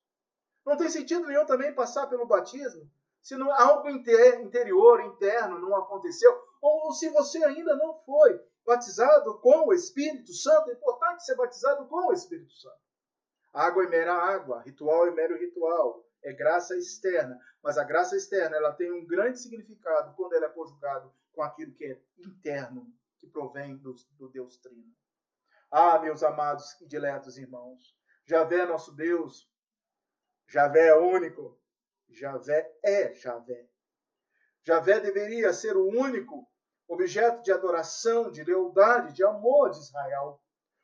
Não 0.66 0.78
tem 0.78 0.90
sentido 0.90 1.26
nenhum 1.26 1.46
também 1.46 1.74
passar 1.74 2.06
pelo 2.08 2.28
batismo 2.28 2.88
se 3.22 3.36
não, 3.36 3.52
algo 3.52 3.90
interior, 3.90 5.02
interno 5.02 5.60
não 5.60 5.76
aconteceu, 5.76 6.32
ou 6.62 6.92
se 6.94 7.10
você 7.10 7.44
ainda 7.44 7.76
não 7.76 8.00
foi 8.00 8.42
batizado 8.66 9.40
com 9.40 9.68
o 9.68 9.74
Espírito 9.74 10.34
Santo, 10.34 10.70
é 10.70 10.74
importante 10.74 11.26
ser 11.26 11.36
batizado 11.36 11.88
com 11.88 12.08
o 12.08 12.14
Espírito 12.14 12.54
Santo. 12.54 12.80
Água 13.54 13.84
é 13.84 13.88
mera 13.88 14.14
água, 14.14 14.62
ritual 14.62 15.08
é 15.08 15.12
mero 15.12 15.38
ritual, 15.38 16.06
é 16.24 16.34
graça 16.34 16.78
externa. 16.78 17.40
Mas 17.64 17.78
a 17.78 17.84
graça 17.84 18.16
externa 18.16 18.56
ela 18.56 18.74
tem 18.74 18.92
um 18.92 19.06
grande 19.06 19.40
significado 19.40 20.16
quando 20.16 20.34
ela 20.34 20.46
é 20.46 20.50
conjugado 20.50 21.12
com 21.34 21.42
aquilo 21.42 21.74
que 21.74 21.86
é 21.86 22.02
interno, 22.20 22.94
que 23.20 23.28
provém 23.28 23.76
do, 23.78 23.96
do 24.18 24.30
Deus 24.30 24.58
Trino. 24.58 24.94
Ah, 25.72 26.00
meus 26.00 26.24
amados 26.24 26.80
e 26.82 26.86
diletos 26.88 27.38
irmãos, 27.38 27.96
Javé 28.30 28.58
é 28.58 28.66
nosso 28.68 28.92
Deus, 28.92 29.50
Javé 30.48 30.90
é 30.90 30.96
único, 30.96 31.60
Javé 32.08 32.72
é 32.84 33.12
Javé. 33.16 33.68
Javé 34.62 35.00
deveria 35.00 35.52
ser 35.52 35.76
o 35.76 35.88
único 35.88 36.48
objeto 36.88 37.42
de 37.42 37.52
adoração, 37.52 38.30
de 38.30 38.44
lealdade, 38.44 39.16
de 39.16 39.24
amor 39.24 39.72
de 39.72 39.80
Israel. 39.80 40.40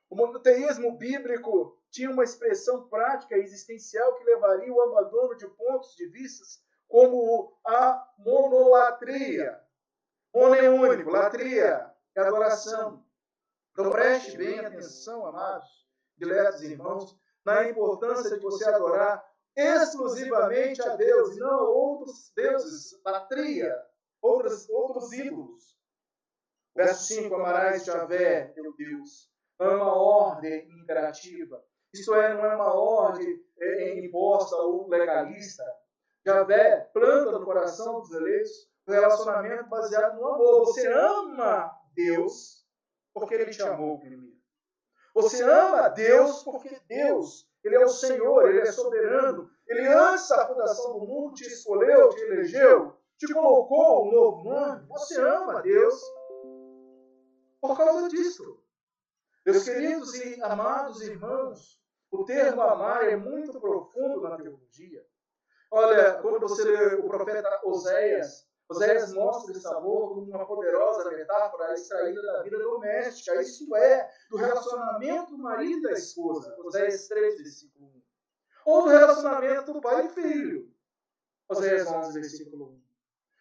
O 0.10 0.16
monoteísmo 0.16 0.98
bíblico 0.98 1.80
tinha 1.92 2.10
uma 2.10 2.24
expressão 2.24 2.90
prática 2.90 3.38
e 3.38 3.42
existencial 3.42 4.16
que 4.16 4.24
levaria 4.24 4.72
ao 4.72 4.98
abandono 4.98 5.36
de 5.36 5.48
pontos 5.50 5.96
de 5.96 6.08
vista 6.08 6.44
como 6.88 7.56
a 7.64 8.12
monolatria. 8.18 9.62
Mono 10.34 10.56
é 10.56 10.68
único, 10.68 11.12
latria 11.12 11.94
é 12.16 12.22
adoração. 12.22 13.06
Então 13.72 13.92
preste 13.92 14.36
bem 14.36 14.62
atenção, 14.62 15.28
amados, 15.28 15.88
diletos 16.18 16.64
irmãos, 16.64 17.16
na 17.46 17.70
importância 17.70 18.38
de 18.38 18.44
você 18.44 18.68
adorar 18.70 19.24
exclusivamente 19.56 20.82
a 20.82 20.96
Deus 20.96 21.36
e 21.36 21.40
não 21.40 21.60
a 21.60 21.70
outros 21.70 22.32
deuses, 22.36 23.00
latria, 23.06 23.74
outros, 24.22 24.68
outros 24.70 25.14
ídolos. 25.14 25.76
Verso 26.76 27.04
5: 27.06 27.34
Amarás 27.36 27.86
Javé, 27.86 28.48
teu 28.48 28.76
Deus. 28.76 29.30
Ama 29.60 29.86
a 29.86 29.96
ordem 29.96 30.68
imperativa 30.82 31.64
isso 31.96 32.14
é, 32.14 32.34
não 32.34 32.46
é 32.46 32.56
uma 32.56 32.74
ordem 32.74 33.42
é, 33.58 33.84
é, 33.84 34.06
imposta 34.06 34.56
ou 34.58 34.90
legalista. 34.90 35.64
Javé 36.26 36.90
planta 36.94 37.32
no 37.32 37.46
coração 37.46 38.02
dos 38.02 38.12
eleitos 38.12 38.70
um 38.86 38.92
relacionamento 38.92 39.70
baseado 39.70 40.20
no 40.20 40.28
amor. 40.28 40.66
Você 40.66 40.86
ama 40.88 41.72
Deus 41.96 42.66
porque 43.14 43.36
Ele 43.36 43.50
te 43.50 43.62
amou 43.62 43.98
primeiro. 44.00 44.36
Você 45.16 45.42
ama 45.44 45.88
Deus 45.88 46.44
porque 46.44 46.78
Deus, 46.90 47.48
Ele 47.64 47.76
é 47.76 47.86
o 47.86 47.88
Senhor, 47.88 48.50
Ele 48.50 48.60
é 48.60 48.66
soberano. 48.66 49.50
Ele, 49.66 49.88
antes 49.88 50.28
da 50.28 50.46
fundação 50.46 51.00
do 51.00 51.08
mundo, 51.08 51.34
te 51.34 51.46
escolheu, 51.48 52.10
te 52.10 52.22
elegeu, 52.22 52.98
te 53.18 53.34
colocou 53.34 54.08
um 54.08 54.12
novo 54.12 54.44
nome. 54.44 54.86
Você 54.90 55.20
ama 55.22 55.62
Deus 55.62 55.96
por 57.62 57.78
causa 57.78 58.10
disso. 58.10 58.60
Meus 59.46 59.64
queridos 59.64 60.14
e 60.16 60.42
amados 60.42 61.02
irmãos, 61.02 61.80
o 62.12 62.26
termo 62.26 62.62
amar 62.62 63.08
é 63.08 63.16
muito 63.16 63.58
profundo 63.60 64.22
na 64.22 64.36
teologia. 64.36 65.06
Olha, 65.72 66.16
quando 66.16 66.40
você 66.42 66.64
lê 66.64 66.96
o 66.96 67.08
profeta 67.08 67.62
Oséias, 67.64 68.45
Oséias 68.68 69.14
mostra 69.14 69.56
esse 69.56 69.68
amor 69.68 70.10
como 70.10 70.22
uma 70.22 70.46
poderosa 70.46 71.10
metáfora 71.12 71.74
extraída 71.74 72.22
da 72.22 72.42
vida 72.42 72.58
doméstica. 72.58 73.40
Isso 73.42 73.76
é, 73.76 74.10
do 74.30 74.38
relacionamento 74.38 75.32
do 75.32 75.38
marido 75.38 75.80
e 75.80 75.84
da 75.84 75.92
esposa. 75.92 76.56
Oséias 76.60 77.08
3, 77.08 77.38
versículo 77.38 77.86
1. 77.86 78.02
Ou 78.66 78.84
do 78.84 78.90
relacionamento 78.90 79.72
do 79.72 79.82
pai 79.82 80.08
e 80.08 80.10
filho. 80.10 80.74
Oséias 81.48 81.88
11, 81.88 82.14
versículo 82.14 82.72
1. 82.72 82.86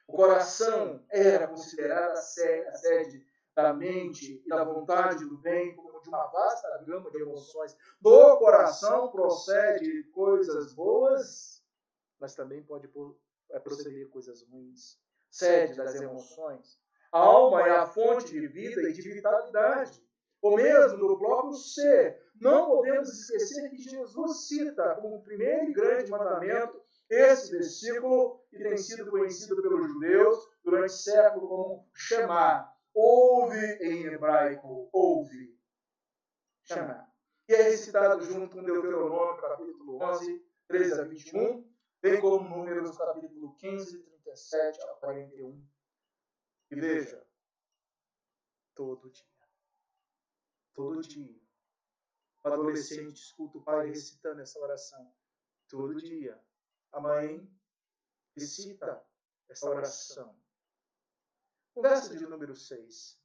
O 0.08 0.12
coração 0.12 1.02
era 1.08 1.48
considerado 1.48 2.12
a 2.12 2.16
sede 2.16 3.26
da 3.54 3.72
mente 3.72 4.42
e 4.44 4.48
da 4.48 4.62
vontade 4.62 5.24
do 5.24 5.38
bem, 5.38 5.74
como 5.74 5.94
de 6.02 6.08
uma 6.10 6.26
vasta 6.26 6.84
gama 6.86 7.10
de 7.10 7.22
emoções. 7.22 7.74
Do 8.00 8.36
coração 8.36 9.10
procede 9.10 10.04
coisas 10.12 10.74
boas, 10.74 11.64
mas 12.20 12.34
também 12.34 12.62
pode 12.62 12.90
é, 13.50 13.58
proceder 13.58 14.08
coisas 14.10 14.42
ruins. 14.42 15.02
Sede 15.34 15.76
das 15.76 15.94
emoções. 15.96 16.78
A 17.12 17.18
alma 17.18 17.66
é 17.66 17.70
a 17.70 17.86
fonte 17.86 18.32
de 18.32 18.46
vida 18.46 18.82
e 18.82 18.92
de 18.92 19.02
vitalidade, 19.02 20.02
ou 20.40 20.56
mesmo 20.56 20.98
do 20.98 21.18
próprio 21.18 21.54
ser. 21.54 22.20
Não 22.40 22.66
podemos 22.66 23.08
esquecer 23.08 23.70
que 23.70 23.78
Jesus 23.78 24.46
cita 24.46 24.94
como 24.96 25.22
primeiro 25.22 25.70
e 25.70 25.72
grande 25.72 26.10
mandamento 26.10 26.80
esse 27.10 27.50
versículo 27.50 28.40
que 28.48 28.58
tem 28.58 28.76
sido 28.76 29.10
conhecido 29.10 29.60
pelos 29.60 29.88
judeus 29.88 30.38
durante 30.64 30.92
séculos 30.92 31.48
como 31.48 31.88
chamar 31.94 32.74
ouve 32.94 33.58
em 33.82 34.04
hebraico, 34.04 34.88
ouve, 34.92 35.58
chamar. 36.62 37.12
E 37.48 37.54
é 37.54 37.62
recitado 37.62 38.24
junto 38.24 38.54
com 38.56 38.62
Deuteronômio, 38.62 39.40
capítulo 39.40 40.02
11, 40.02 40.46
13 40.68 41.00
a 41.00 41.04
21, 41.04 41.68
bem 42.00 42.20
como 42.20 42.48
Números, 42.48 42.96
capítulo 42.96 43.54
15, 43.56 44.13
37 44.34 44.82
a 44.82 44.94
41. 44.96 45.68
E 46.70 46.74
veja, 46.74 47.24
todo 48.74 49.08
dia, 49.08 49.48
todo 50.74 51.00
dia, 51.02 51.40
o 52.42 52.48
adolescente 52.48 53.14
escuta 53.14 53.58
o 53.58 53.62
pai 53.62 53.88
recitando 53.88 54.40
essa 54.40 54.58
oração. 54.58 55.14
Todo 55.68 55.94
dia, 56.00 56.42
a 56.92 57.00
mãe 57.00 57.48
recita 58.36 59.04
essa 59.48 59.68
oração. 59.70 60.36
O 61.74 61.82
verso 61.82 62.16
de 62.16 62.26
número 62.26 62.54
6. 62.54 63.20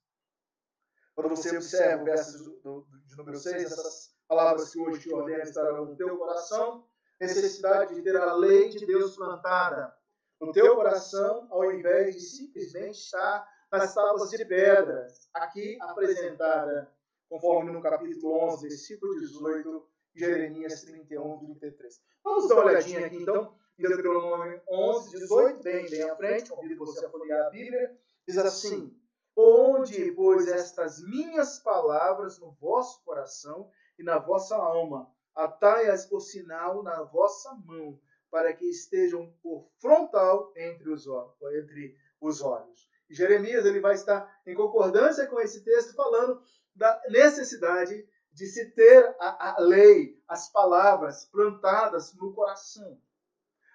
Quando 1.16 1.30
você 1.30 1.56
observa 1.56 2.02
o 2.02 2.06
verso 2.06 2.62
de 3.06 3.16
número 3.16 3.38
6, 3.38 3.64
essas 3.64 4.16
palavras 4.28 4.72
que 4.72 4.80
hoje 4.80 5.02
te 5.02 5.14
ordeno 5.14 5.42
estarão 5.42 5.86
no 5.86 5.96
teu 5.96 6.18
coração, 6.18 6.88
necessidade 7.20 7.96
de 7.96 8.02
ter 8.04 8.16
a 8.16 8.34
lei 8.34 8.70
de 8.70 8.86
Deus 8.86 9.16
plantada 9.16 9.99
no 10.40 10.52
teu 10.52 10.76
coração, 10.76 11.48
ao 11.50 11.72
invés 11.72 12.16
de 12.16 12.22
simplesmente 12.22 12.98
estar 12.98 13.48
nas 13.72 13.94
tábuas 13.94 14.30
de 14.30 14.46
pedra, 14.46 15.08
aqui 15.34 15.78
apresentada, 15.82 16.92
conforme 17.30 17.72
no 17.72 17.82
capítulo 17.82 18.34
11, 18.46 18.68
versículo 18.68 19.20
18, 19.20 19.88
Jeremias 20.16 20.82
31, 20.82 21.40
33. 21.40 22.02
Vamos 22.24 22.48
dar 22.48 22.56
uma 22.56 22.66
olhadinha 22.66 23.06
aqui, 23.06 23.18
então, 23.18 23.56
em 23.78 23.84
Deuteronômio 23.84 24.62
11, 24.70 25.20
18, 25.20 25.64
bem, 25.64 25.90
bem 25.90 26.10
à 26.10 26.16
frente, 26.16 26.50
convido 26.50 26.86
você 26.86 27.06
a 27.06 27.10
folhear 27.10 27.48
a 27.48 27.50
Bíblia, 27.50 27.98
Diz 28.30 28.38
assim: 28.38 28.96
Onde, 29.36 30.12
pois, 30.12 30.48
estas 30.48 31.02
minhas 31.02 31.58
palavras 31.58 32.38
no 32.38 32.52
vosso 32.52 33.04
coração 33.04 33.72
e 33.98 34.04
na 34.04 34.20
vossa 34.20 34.56
alma, 34.56 35.12
atai-as 35.34 36.06
por 36.06 36.22
sinal 36.22 36.84
na 36.84 37.02
vossa 37.02 37.52
mão, 37.66 38.00
para 38.30 38.54
que 38.54 38.66
estejam 38.66 39.32
por 39.42 39.70
frontal 39.80 40.52
entre 40.56 40.90
os, 40.90 41.06
entre 41.54 41.98
os 42.22 42.42
olhos. 42.42 42.90
Jeremias 43.10 43.66
ele 43.66 43.80
vai 43.80 43.96
estar 43.96 44.42
em 44.46 44.54
concordância 44.54 45.26
com 45.28 45.40
esse 45.40 45.64
texto, 45.64 45.96
falando 45.96 46.42
da 46.76 47.02
necessidade 47.10 48.08
de 48.32 48.46
se 48.46 48.72
ter 48.72 49.16
a, 49.20 49.56
a 49.56 49.60
lei, 49.60 50.22
as 50.28 50.52
palavras 50.52 51.26
plantadas 51.26 52.14
no 52.14 52.34
coração. 52.34 53.02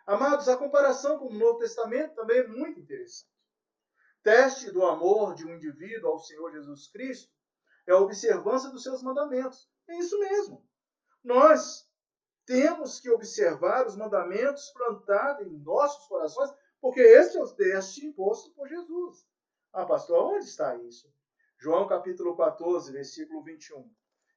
Amados, 0.06 0.48
a 0.48 0.56
comparação 0.56 1.18
com 1.18 1.26
o 1.26 1.34
Novo 1.34 1.58
Testamento 1.58 2.14
também 2.14 2.38
é 2.38 2.46
muito 2.46 2.78
interessante. 2.78 3.32
Teste 4.22 4.70
do 4.70 4.84
amor 4.84 5.34
de 5.34 5.44
um 5.44 5.54
indivíduo 5.54 6.10
ao 6.10 6.18
Senhor 6.18 6.52
Jesus 6.52 6.88
Cristo 6.88 7.32
é 7.86 7.92
a 7.92 7.98
observância 7.98 8.70
dos 8.70 8.82
seus 8.82 9.02
mandamentos. 9.02 9.68
É 9.88 9.98
isso 9.98 10.18
mesmo. 10.18 10.66
Nós 11.22 11.86
temos 12.46 13.00
que 13.00 13.10
observar 13.10 13.86
os 13.86 13.96
mandamentos 13.96 14.70
plantados 14.70 15.46
em 15.46 15.58
nossos 15.58 16.06
corações, 16.06 16.52
porque 16.80 17.00
esse 17.00 17.36
é 17.36 17.42
o 17.42 17.48
teste 17.48 18.06
imposto 18.06 18.52
por 18.52 18.68
Jesus. 18.68 19.26
Ah, 19.72 19.86
pastor, 19.86 20.34
onde 20.34 20.44
está 20.44 20.76
isso? 20.76 21.12
João 21.58 21.88
capítulo 21.88 22.36
14, 22.36 22.92
versículo 22.92 23.42
21. 23.42 23.90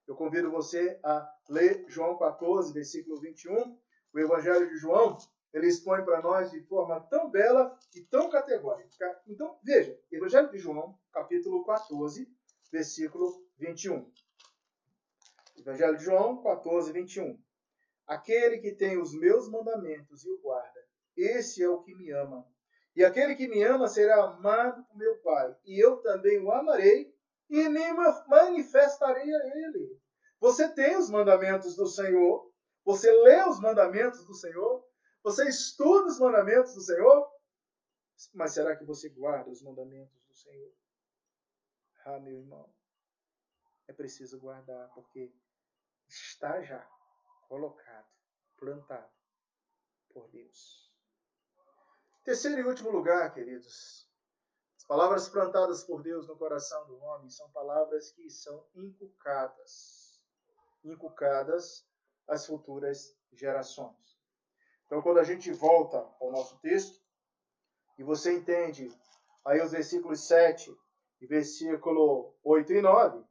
Eu 0.08 0.16
convido 0.16 0.50
você 0.50 0.98
a 1.04 1.30
ler 1.50 1.84
João 1.90 2.18
14, 2.18 2.74
versículo 2.74 3.20
21. 3.20 3.78
O 4.14 4.20
Evangelho 4.20 4.70
de 4.70 4.78
João, 4.78 5.18
ele 5.54 5.68
expõe 5.68 6.04
para 6.06 6.22
nós 6.22 6.50
de 6.50 6.62
forma 6.62 7.02
tão 7.02 7.30
bela 7.30 7.78
e 7.94 8.02
tão 8.02 8.30
categórica. 8.30 9.22
Então, 9.28 9.60
veja, 9.62 10.00
Evangelho 10.10 10.50
de 10.50 10.58
João, 10.58 10.98
capítulo 11.12 11.66
14, 11.66 12.28
versículo 12.72 13.46
21. 13.58 14.10
Evangelho 15.58 15.98
de 15.98 16.04
João 16.06 16.42
14, 16.42 16.94
21. 16.94 17.38
Aquele 18.08 18.60
que 18.60 18.74
tem 18.74 18.98
os 18.98 19.14
meus 19.14 19.50
mandamentos 19.50 20.24
e 20.24 20.32
o 20.32 20.40
guarda, 20.40 20.88
esse 21.16 21.62
é 21.62 21.70
o 21.70 21.82
que 21.82 21.94
me 21.94 22.10
ama. 22.12 22.48
E 22.96 23.04
aquele 23.04 23.36
que 23.36 23.48
me 23.48 23.62
ama 23.64 23.88
será 23.88 24.24
amado 24.24 24.84
por 24.86 24.98
meu 24.98 25.22
Pai, 25.22 25.56
e 25.66 25.84
eu 25.84 25.98
também 25.98 26.40
o 26.40 26.52
amarei 26.52 27.14
e 27.50 27.68
me 27.68 27.94
manifestarei 28.28 29.34
a 29.34 29.46
ele. 29.58 30.00
Você 30.40 30.74
tem 30.74 30.96
os 30.96 31.10
mandamentos 31.10 31.76
do 31.76 31.86
Senhor, 31.86 32.52
você 32.86 33.12
lê 33.12 33.44
os 33.44 33.60
mandamentos 33.60 34.26
do 34.26 34.34
Senhor, 34.34 34.88
você 35.22 35.48
estuda 35.50 36.08
os 36.08 36.20
mandamentos 36.20 36.74
do 36.74 36.82
Senhor, 36.82 37.30
mas 38.34 38.54
será 38.54 38.76
que 38.76 38.86
você 38.86 39.10
guarda 39.10 39.50
os 39.50 39.62
mandamentos 39.62 40.24
do 40.28 40.34
Senhor? 40.34 40.72
Ah, 42.06 42.20
meu 42.20 42.38
irmão, 42.38 42.74
é 43.88 43.94
preciso 43.94 44.40
guardar, 44.40 44.90
porque 44.94 45.34
está 46.08 46.62
já 46.62 46.80
colocado, 47.48 48.08
plantado 48.58 49.12
por 50.10 50.28
Deus. 50.30 50.92
Terceiro 52.24 52.62
e 52.62 52.66
último 52.66 52.92
lugar, 52.92 53.34
queridos, 53.34 54.08
Palavras 54.88 55.28
plantadas 55.28 55.84
por 55.84 56.02
Deus 56.02 56.30
no 56.30 56.38
coração 56.38 56.88
do 56.88 56.98
homem 57.04 57.30
são 57.30 57.52
palavras 57.52 58.10
que 58.12 58.30
são 58.30 58.66
inculcadas, 58.74 60.22
inculcadas 60.82 61.86
às 62.26 62.46
futuras 62.46 63.14
gerações. 63.34 64.18
Então, 64.86 65.02
quando 65.02 65.20
a 65.20 65.26
gente 65.26 65.52
volta 65.52 65.98
ao 66.22 66.32
nosso 66.32 66.58
texto, 66.60 67.02
e 67.98 68.04
você 68.04 68.32
entende 68.32 68.90
aí 69.44 69.60
os 69.60 69.72
versículos 69.72 70.22
7 70.22 70.74
e 71.20 71.28
versículo 71.28 72.34
8 72.42 72.72
e 72.72 72.82
9, 72.82 73.27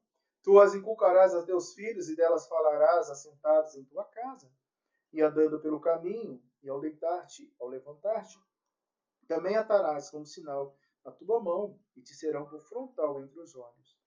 tu 0.47 0.61
as 0.61 0.77
inculcarás 0.77 1.35
a 1.35 1.43
teus 1.43 1.75
filhos 1.75 2.09
e 2.09 2.15
delas 2.15 2.47
falarás 2.47 3.11
assentados 3.11 3.75
em 3.75 3.83
tua 3.83 4.05
casa, 4.05 4.49
e 5.13 5.21
andando 5.21 5.59
pelo 5.59 5.81
caminho, 5.81 6.41
e 6.63 6.69
ao 6.69 6.81
deitar-te, 6.81 7.53
ao 7.59 7.67
levantar-te, 7.67 8.39
também 9.27 9.57
atarás 9.57 10.09
como 10.09 10.25
sinal 10.25 10.79
a 11.05 11.11
tua 11.11 11.41
mão 11.41 11.77
e 11.97 12.01
te 12.01 12.15
serão 12.15 12.49
por 12.49 12.63
frontal 12.63 13.21
entre 13.21 13.41
os 13.41 13.57
olhos, 13.57 13.99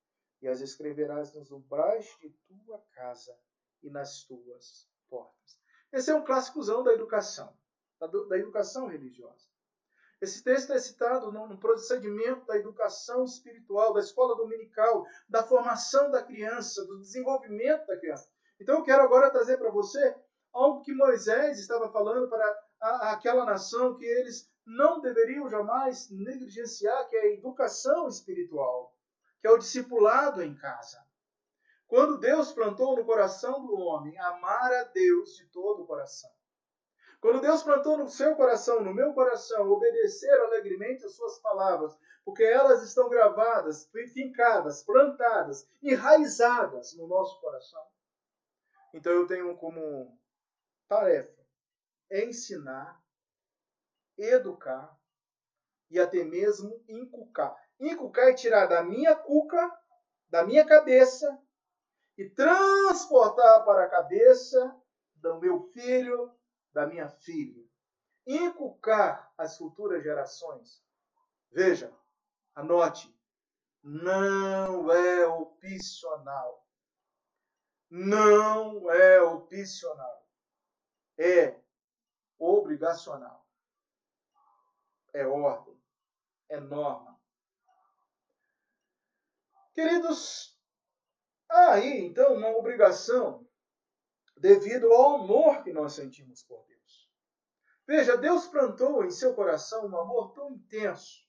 e 0.42 0.48
as 0.48 0.62
escreverás 0.62 1.34
nos 1.34 1.52
umbrais 1.52 2.06
de 2.22 2.30
tua 2.48 2.80
casa 2.94 3.38
e 3.84 3.90
nas 3.90 4.24
tuas 4.24 4.90
portas. 5.10 5.60
Esse 5.92 6.10
é 6.10 6.16
um 6.16 6.24
clássicozão 6.24 6.84
da 6.86 6.94
educação, 6.94 7.54
da, 8.00 8.08
da 8.08 8.38
educação 8.38 8.88
religiosa. 8.88 9.46
Esse 10.22 10.44
texto 10.44 10.74
é 10.74 10.80
citado 10.80 11.32
no, 11.32 11.58
procedimento 11.58 12.46
da 12.46 12.58
educação 12.58 13.24
espiritual, 13.24 13.94
da 13.94 14.02
escola 14.02 14.36
dominical, 14.36 15.06
da 15.30 15.44
formação 15.44 16.12
da 16.12 16.22
criança, 16.22 16.86
do 16.86 17.00
desenvolvimento 17.00 17.88
da 17.88 17.98
criança. 17.98 18.30
Então 18.60 18.76
eu 18.76 18.84
quero 18.84 19.02
agora 19.04 19.32
trazer 19.32 19.58
para 19.58 19.72
você 19.72 20.16
algo 20.52 20.82
que 20.82 20.94
Moisés 20.94 21.60
estava 21.60 21.90
falando 21.90 22.28
para 22.28 22.64
aquela 23.12 23.46
nação 23.46 23.96
que 23.96 24.04
eles 24.04 24.50
não 24.66 25.00
deveriam 25.00 25.50
jamais 25.50 26.10
negligenciar, 26.10 27.08
que 27.08 27.16
é 27.16 27.22
a 27.22 27.34
educação 27.34 28.08
espiritual, 28.10 28.94
que 29.40 29.48
é 29.48 29.52
o 29.52 29.58
discipulado 29.58 30.44
em 30.44 30.54
casa. 30.56 31.02
Quando 31.88 32.20
Deus 32.20 32.52
plantou 32.52 32.96
no 32.96 33.06
coração 33.06 33.66
do 33.66 33.74
homem 33.74 34.20
amar 34.20 34.72
a 34.74 34.84
Deus 34.84 35.38
de 35.38 35.48
todo 35.48 35.84
o 35.84 35.88
coração. 35.88 36.30
Quando 37.22 37.42
Deus 37.42 37.64
plantou 37.64 37.98
no 37.98 38.10
seu 38.10 38.36
coração, 38.36 38.82
no 38.82 38.94
meu 38.94 39.14
coração, 39.14 39.70
obedecer 39.70 40.34
alegremente 40.40 41.06
as 41.06 41.16
suas 41.16 41.40
palavras, 41.40 41.98
porque 42.24 42.44
elas 42.44 42.82
estão 42.84 43.10
gravadas, 43.10 43.90
fincadas, 44.14 44.84
plantadas, 44.84 45.68
enraizadas 45.82 46.96
no 46.96 47.08
nosso 47.08 47.40
coração. 47.42 47.84
Então 48.94 49.12
eu 49.12 49.28
tenho 49.28 49.56
como 49.58 50.18
tarefa 50.88 51.40
ensinar 52.12 53.00
educar 54.18 54.98
e 55.90 56.00
até 56.00 56.24
mesmo 56.24 56.84
inculcar. 56.88 57.56
Inculcar 57.80 58.30
é 58.30 58.34
tirar 58.34 58.66
da 58.66 58.84
minha 58.84 59.16
cuca, 59.16 59.72
da 60.28 60.44
minha 60.44 60.66
cabeça, 60.66 61.40
e 62.18 62.30
transportar 62.30 63.64
para 63.64 63.86
a 63.86 63.90
cabeça 63.90 64.76
do 65.16 65.40
meu 65.40 65.62
filho, 65.72 66.30
da 66.74 66.86
minha 66.88 67.10
filha. 67.10 67.64
Inculcar 68.26 69.32
as 69.38 69.58
futuras 69.58 70.04
gerações. 70.04 70.84
Veja, 71.52 71.92
anote, 72.56 73.14
não 73.82 74.92
é 74.92 75.28
opcional. 75.28 76.68
Não 77.90 78.92
é 78.92 79.22
opcional. 79.22 80.28
É 81.18 81.60
obrigacional 82.38 83.40
é 85.14 85.26
ordem, 85.26 85.80
é 86.50 86.60
norma. 86.60 87.20
Queridos, 89.74 90.60
há 91.48 91.74
aí 91.74 92.06
então 92.06 92.34
uma 92.34 92.50
obrigação 92.50 93.48
devido 94.40 94.92
ao 94.92 95.16
amor 95.16 95.64
que 95.64 95.72
nós 95.72 95.94
sentimos 95.94 96.42
por 96.44 96.66
Deus. 96.66 97.10
Veja, 97.86 98.18
Deus 98.18 98.48
plantou 98.48 99.04
em 99.04 99.12
seu 99.12 99.34
coração 99.34 99.86
um 99.86 99.98
amor 99.98 100.32
tão 100.34 100.52
intenso, 100.52 101.26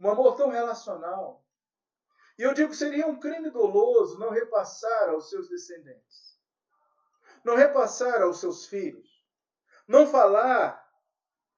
um 0.00 0.08
amor 0.08 0.36
tão 0.36 0.48
relacional. 0.48 1.44
E 2.38 2.42
eu 2.42 2.54
digo 2.54 2.70
que 2.70 2.76
seria 2.76 3.06
um 3.06 3.18
crime 3.18 3.50
doloso 3.50 4.18
não 4.18 4.30
repassar 4.30 5.10
aos 5.10 5.28
seus 5.28 5.48
descendentes, 5.48 6.38
não 7.44 7.56
repassar 7.56 8.22
aos 8.22 8.40
seus 8.40 8.66
filhos, 8.66 9.24
não 9.86 10.06
falar 10.06 10.86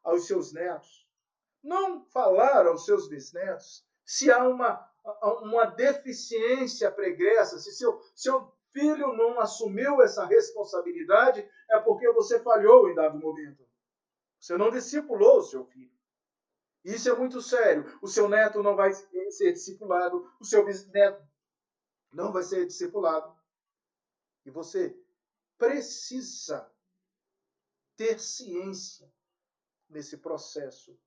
aos 0.02 0.26
seus 0.26 0.52
netos, 0.52 1.06
não 1.62 2.04
falar 2.06 2.66
aos 2.66 2.84
seus 2.84 3.08
bisnetos 3.08 3.86
se 4.04 4.30
há 4.32 4.42
uma, 4.48 4.90
uma 5.42 5.66
deficiência 5.66 6.90
pregressa, 6.90 7.58
se 7.58 7.72
seu, 7.72 8.00
seu 8.14 8.52
filho 8.72 9.12
não 9.12 9.40
assumiu 9.40 10.02
essa 10.02 10.24
responsabilidade, 10.26 11.48
é 11.70 11.78
porque 11.80 12.10
você 12.12 12.40
falhou 12.40 12.88
em 12.90 12.94
dado 12.94 13.18
momento. 13.18 13.68
Você 14.38 14.56
não 14.56 14.70
discipulou 14.70 15.38
o 15.38 15.42
seu 15.42 15.64
filho. 15.66 15.98
Isso 16.82 17.08
é 17.10 17.14
muito 17.14 17.42
sério. 17.42 17.84
O 18.00 18.08
seu 18.08 18.28
neto 18.28 18.62
não 18.62 18.74
vai 18.74 18.92
ser 18.92 19.52
discipulado, 19.52 20.32
o 20.40 20.44
seu 20.44 20.64
bisneto 20.64 21.22
não 22.12 22.32
vai 22.32 22.42
ser 22.42 22.66
discipulado. 22.66 23.38
E 24.44 24.50
você 24.50 24.98
precisa 25.58 26.70
ter 27.96 28.18
ciência 28.18 29.12
nesse 29.88 30.16
processo 30.16 30.98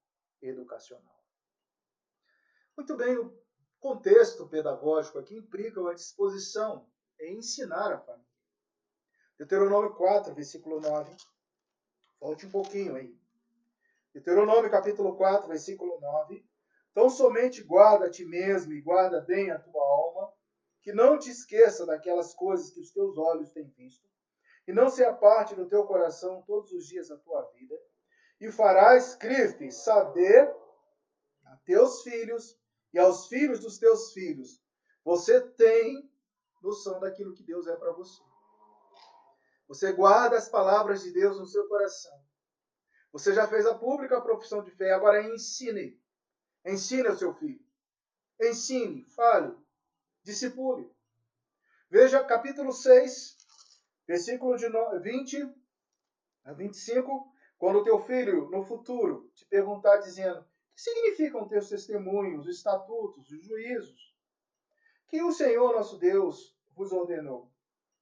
educacional. 0.42 1.24
Muito 2.78 2.96
bem, 2.96 3.18
o 3.18 3.36
contexto 3.80 4.48
pedagógico 4.48 5.18
aqui 5.18 5.36
implica 5.36 5.82
uma 5.82 5.96
disposição 5.96 6.88
em 7.20 7.38
ensinar 7.38 7.92
a 7.92 8.00
família. 8.00 8.26
Deuteronômio 9.38 9.94
4, 9.96 10.34
versículo 10.34 10.80
9. 10.80 11.16
Volte 12.20 12.46
um 12.46 12.52
pouquinho 12.52 12.96
aí. 12.96 13.18
Deuteronômio 14.14 14.70
capítulo 14.70 15.16
4, 15.16 15.48
versículo 15.48 16.00
9. 16.00 16.46
Então 16.92 17.10
somente 17.10 17.64
guarda 17.64 18.06
a 18.06 18.10
ti 18.10 18.24
mesmo 18.24 18.72
e 18.74 18.82
guarda 18.82 19.20
bem 19.22 19.50
a 19.50 19.58
tua 19.58 19.82
alma, 19.82 20.32
que 20.82 20.94
não 20.94 21.18
te 21.18 21.32
esqueça 21.32 21.86
daquelas 21.86 22.34
coisas 22.34 22.70
que 22.70 22.80
os 22.80 22.92
teus 22.92 23.18
olhos 23.18 23.52
têm 23.52 23.68
visto, 23.70 24.08
e 24.68 24.72
não 24.72 24.90
se 24.90 25.04
aparte 25.04 25.56
do 25.56 25.68
teu 25.68 25.86
coração 25.86 26.44
todos 26.44 26.72
os 26.72 26.86
dias 26.86 27.08
da 27.08 27.18
tua 27.18 27.42
vida, 27.54 27.76
e 28.40 28.52
farás, 28.52 29.10
escreve 29.10 29.72
saber 29.72 30.54
a 31.46 31.58
teus 31.66 32.04
filhos 32.04 32.60
e 32.94 33.00
aos 33.00 33.28
filhos 33.28 33.60
dos 33.60 33.80
teus 33.80 34.14
filhos. 34.14 34.62
Você 35.04 35.42
tem 35.42 36.13
noção 36.64 37.00
daquilo 37.00 37.34
que 37.34 37.44
Deus 37.44 37.68
é 37.68 37.76
para 37.76 37.92
você. 37.92 38.22
Você 39.68 39.92
guarda 39.92 40.38
as 40.38 40.50
palavras 40.50 41.04
de 41.04 41.12
Deus 41.12 41.38
no 41.38 41.46
seu 41.46 41.68
coração. 41.68 42.18
Você 43.12 43.34
já 43.34 43.48
fez 43.48 43.66
a 43.66 43.76
pública 43.76 44.22
profissão 44.22 44.64
de 44.64 44.72
fé, 44.72 44.92
agora 44.92 45.22
ensine. 45.22 46.02
Ensine 46.66 47.08
ao 47.08 47.18
seu 47.18 47.34
filho. 47.36 47.64
Ensine, 48.42 49.06
fale, 49.12 49.56
discipule. 50.24 50.92
Veja 51.90 52.24
capítulo 52.24 52.74
6, 52.74 53.38
versículo 54.08 54.58
de 54.58 54.68
20 55.02 55.54
a 56.46 56.54
25. 56.54 57.32
Quando 57.58 57.80
o 57.80 57.84
teu 57.84 58.00
filho, 58.04 58.50
no 58.50 58.64
futuro, 58.64 59.32
te 59.36 59.46
perguntar 59.46 59.98
dizendo 59.98 60.42
o 60.42 60.44
que 60.76 60.82
significam 60.82 61.48
teus 61.48 61.70
testemunhos, 61.70 62.48
os 62.48 62.58
estatutos, 62.58 63.30
os 63.30 63.44
juízos, 63.44 64.14
que 65.08 65.22
o 65.22 65.32
Senhor 65.32 65.74
nosso 65.74 65.98
Deus 65.98 66.53
vos 66.76 66.92
ordenou. 66.92 67.52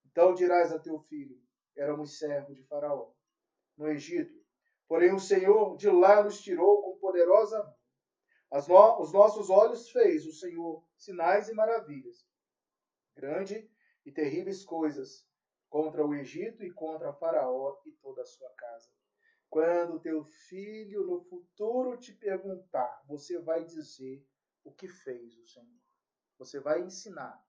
Então 0.05 0.33
dirás 0.33 0.71
a 0.71 0.79
teu 0.79 0.99
filho, 0.99 1.41
éramos 1.75 2.17
servos 2.17 2.55
de 2.55 2.63
faraó, 2.63 3.11
no 3.77 3.87
Egito. 3.87 4.39
Porém 4.87 5.13
o 5.13 5.19
Senhor 5.19 5.77
de 5.77 5.89
lá 5.89 6.23
nos 6.23 6.41
tirou 6.41 6.81
com 6.81 6.99
poderosa 6.99 7.63
mão. 7.63 7.75
Os 8.99 9.13
nossos 9.13 9.49
olhos 9.49 9.89
fez 9.89 10.25
o 10.25 10.33
Senhor 10.33 10.85
sinais 10.97 11.47
e 11.47 11.53
maravilhas, 11.53 12.27
grande 13.15 13.71
e 14.05 14.11
terríveis 14.11 14.65
coisas 14.65 15.25
contra 15.69 16.05
o 16.05 16.13
Egito 16.13 16.61
e 16.63 16.73
contra 16.73 17.13
Faraó 17.13 17.81
e 17.85 17.93
toda 17.93 18.21
a 18.21 18.25
sua 18.25 18.49
casa. 18.51 18.89
Quando 19.49 20.01
teu 20.01 20.25
filho 20.25 21.05
no 21.05 21.21
futuro 21.21 21.97
te 21.97 22.13
perguntar, 22.13 23.01
você 23.07 23.39
vai 23.39 23.63
dizer 23.63 24.25
o 24.63 24.71
que 24.73 24.87
fez 24.87 25.37
o 25.37 25.47
Senhor. 25.47 25.81
Você 26.37 26.59
vai 26.59 26.81
ensinar. 26.81 27.41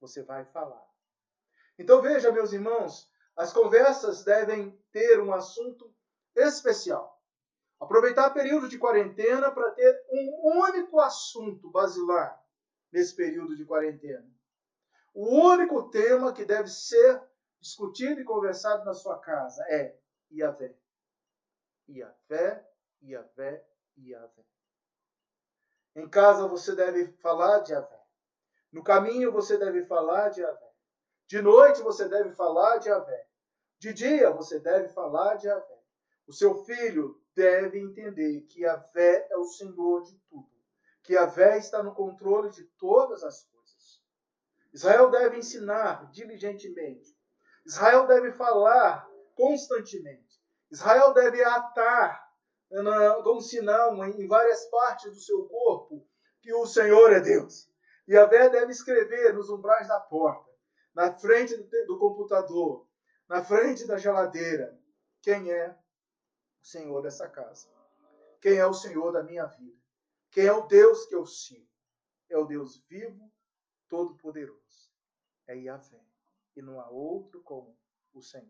Você 0.00 0.22
vai 0.22 0.44
falar. 0.46 0.84
Então 1.78 2.00
veja, 2.00 2.32
meus 2.32 2.52
irmãos, 2.52 3.10
as 3.36 3.52
conversas 3.52 4.24
devem 4.24 4.78
ter 4.92 5.20
um 5.20 5.32
assunto 5.32 5.94
especial. 6.34 7.20
Aproveitar 7.78 8.30
o 8.30 8.34
período 8.34 8.68
de 8.68 8.78
quarentena 8.78 9.50
para 9.50 9.70
ter 9.70 10.06
um 10.10 10.60
único 10.60 11.00
assunto 11.00 11.70
basilar 11.70 12.38
nesse 12.92 13.14
período 13.16 13.56
de 13.56 13.64
quarentena. 13.64 14.28
O 15.14 15.26
único 15.26 15.90
tema 15.90 16.32
que 16.32 16.44
deve 16.44 16.68
ser 16.68 17.22
discutido 17.58 18.20
e 18.20 18.24
conversado 18.24 18.84
na 18.84 18.92
sua 18.92 19.18
casa 19.18 19.64
é 19.68 19.98
Iavé. 20.30 20.76
Iavé, 21.88 22.66
Iavé, 23.02 23.66
Iavé. 23.96 24.44
Em 25.96 26.08
casa 26.08 26.46
você 26.46 26.74
deve 26.74 27.12
falar 27.14 27.60
de 27.60 27.72
Iavé. 27.72 27.99
No 28.72 28.84
caminho 28.84 29.32
você 29.32 29.58
deve 29.58 29.84
falar 29.84 30.28
de 30.28 30.40
Iavé. 30.40 30.70
De 31.26 31.42
noite 31.42 31.82
você 31.82 32.08
deve 32.08 32.32
falar 32.32 32.78
de 32.78 32.88
Iavé. 32.88 33.26
De 33.78 33.92
dia 33.92 34.30
você 34.30 34.58
deve 34.58 34.88
falar 34.88 35.36
de 35.36 35.46
Iavé. 35.46 35.80
O 36.26 36.32
seu 36.32 36.64
filho 36.64 37.20
deve 37.34 37.80
entender 37.80 38.42
que 38.42 38.60
Iavé 38.60 39.26
é 39.30 39.36
o 39.36 39.44
Senhor 39.44 40.02
de 40.02 40.16
tudo. 40.28 40.48
Que 41.02 41.14
Iavé 41.14 41.58
está 41.58 41.82
no 41.82 41.94
controle 41.94 42.50
de 42.50 42.64
todas 42.78 43.24
as 43.24 43.42
coisas. 43.44 44.02
Israel 44.72 45.10
deve 45.10 45.38
ensinar 45.38 46.10
diligentemente. 46.12 47.16
Israel 47.66 48.06
deve 48.06 48.32
falar 48.32 49.08
constantemente. 49.34 50.40
Israel 50.70 51.12
deve 51.12 51.42
atar 51.42 52.28
como 53.24 53.40
sinal 53.40 53.96
em 54.04 54.28
várias 54.28 54.64
partes 54.66 55.10
do 55.12 55.20
seu 55.20 55.48
corpo 55.48 56.06
que 56.40 56.52
o 56.54 56.66
Senhor 56.66 57.12
é 57.12 57.20
Deus. 57.20 57.69
E 58.06 58.16
a 58.16 58.26
Vé 58.26 58.48
deve 58.48 58.72
escrever 58.72 59.34
nos 59.34 59.50
umbrais 59.50 59.88
da 59.88 60.00
porta, 60.00 60.50
na 60.94 61.12
frente 61.18 61.56
do 61.86 61.98
computador, 61.98 62.88
na 63.28 63.44
frente 63.44 63.86
da 63.86 63.96
geladeira, 63.96 64.78
quem 65.22 65.52
é 65.52 65.70
o 66.60 66.66
Senhor 66.66 67.00
dessa 67.02 67.28
casa. 67.28 67.68
Quem 68.40 68.56
é 68.56 68.66
o 68.66 68.74
Senhor 68.74 69.12
da 69.12 69.22
minha 69.22 69.46
vida? 69.46 69.78
Quem 70.30 70.46
é 70.46 70.52
o 70.52 70.66
Deus 70.66 71.06
que 71.06 71.14
eu 71.14 71.26
sigo? 71.26 71.68
É 72.28 72.38
o 72.38 72.46
Deus 72.46 72.82
vivo, 72.88 73.30
todo-poderoso. 73.88 74.90
É 75.46 75.56
Yahvé. 75.56 76.00
E 76.56 76.62
não 76.62 76.80
há 76.80 76.88
outro 76.88 77.42
como 77.42 77.76
o 78.14 78.22
Senhor. 78.22 78.48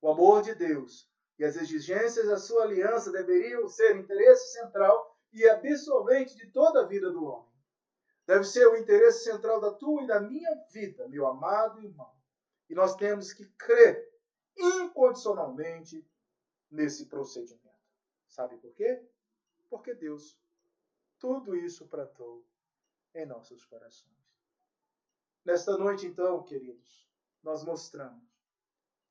O 0.00 0.10
amor 0.10 0.42
de 0.42 0.54
Deus 0.54 1.10
e 1.38 1.44
as 1.44 1.56
exigências 1.56 2.26
da 2.26 2.38
sua 2.38 2.64
aliança 2.64 3.10
deveriam 3.10 3.68
ser 3.68 3.96
interesse 3.96 4.52
central 4.52 5.18
e 5.32 5.48
absolvente 5.48 6.36
de 6.36 6.50
toda 6.52 6.82
a 6.82 6.86
vida 6.86 7.10
do 7.10 7.24
homem. 7.24 7.51
Deve 8.26 8.44
ser 8.44 8.66
o 8.66 8.76
interesse 8.76 9.24
central 9.24 9.60
da 9.60 9.72
tua 9.72 10.02
e 10.02 10.06
da 10.06 10.20
minha 10.20 10.54
vida, 10.70 11.08
meu 11.08 11.26
amado 11.26 11.82
irmão. 11.82 12.14
E 12.68 12.74
nós 12.74 12.94
temos 12.96 13.32
que 13.32 13.46
crer 13.58 14.10
incondicionalmente 14.56 16.08
nesse 16.70 17.06
procedimento. 17.06 17.62
Sabe 18.28 18.56
por 18.58 18.72
quê? 18.74 19.04
Porque 19.68 19.94
Deus 19.94 20.40
tudo 21.22 21.54
isso 21.54 21.86
plantou 21.86 22.44
em 23.14 23.24
nossos 23.24 23.64
corações. 23.64 24.12
Nesta 25.44 25.78
noite, 25.78 26.04
então, 26.04 26.42
queridos, 26.42 27.08
nós 27.40 27.64
mostramos 27.64 28.28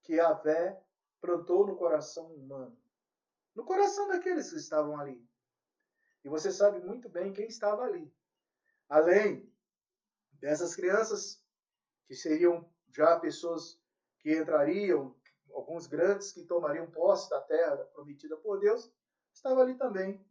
que 0.02 0.20
a 0.20 0.36
fé 0.36 0.84
plantou 1.22 1.66
no 1.66 1.78
coração 1.78 2.34
humano, 2.36 2.78
no 3.56 3.64
coração 3.64 4.10
daqueles 4.10 4.50
que 4.50 4.58
estavam 4.58 5.00
ali. 5.00 5.26
E 6.26 6.28
você 6.28 6.52
sabe 6.52 6.82
muito 6.82 7.08
bem 7.08 7.32
quem 7.32 7.48
estava 7.48 7.84
ali. 7.84 8.14
Além 8.92 9.50
dessas 10.34 10.76
crianças, 10.76 11.42
que 12.06 12.14
seriam 12.14 12.70
já 12.94 13.18
pessoas 13.18 13.82
que 14.20 14.36
entrariam, 14.38 15.18
alguns 15.54 15.88
grandes 15.88 16.34
que 16.34 16.44
tomariam 16.44 16.92
posse 16.92 17.30
da 17.30 17.40
terra 17.40 17.78
prometida 17.86 18.36
por 18.36 18.60
Deus, 18.60 18.92
estava 19.34 19.62
ali 19.62 19.78
também 19.78 20.22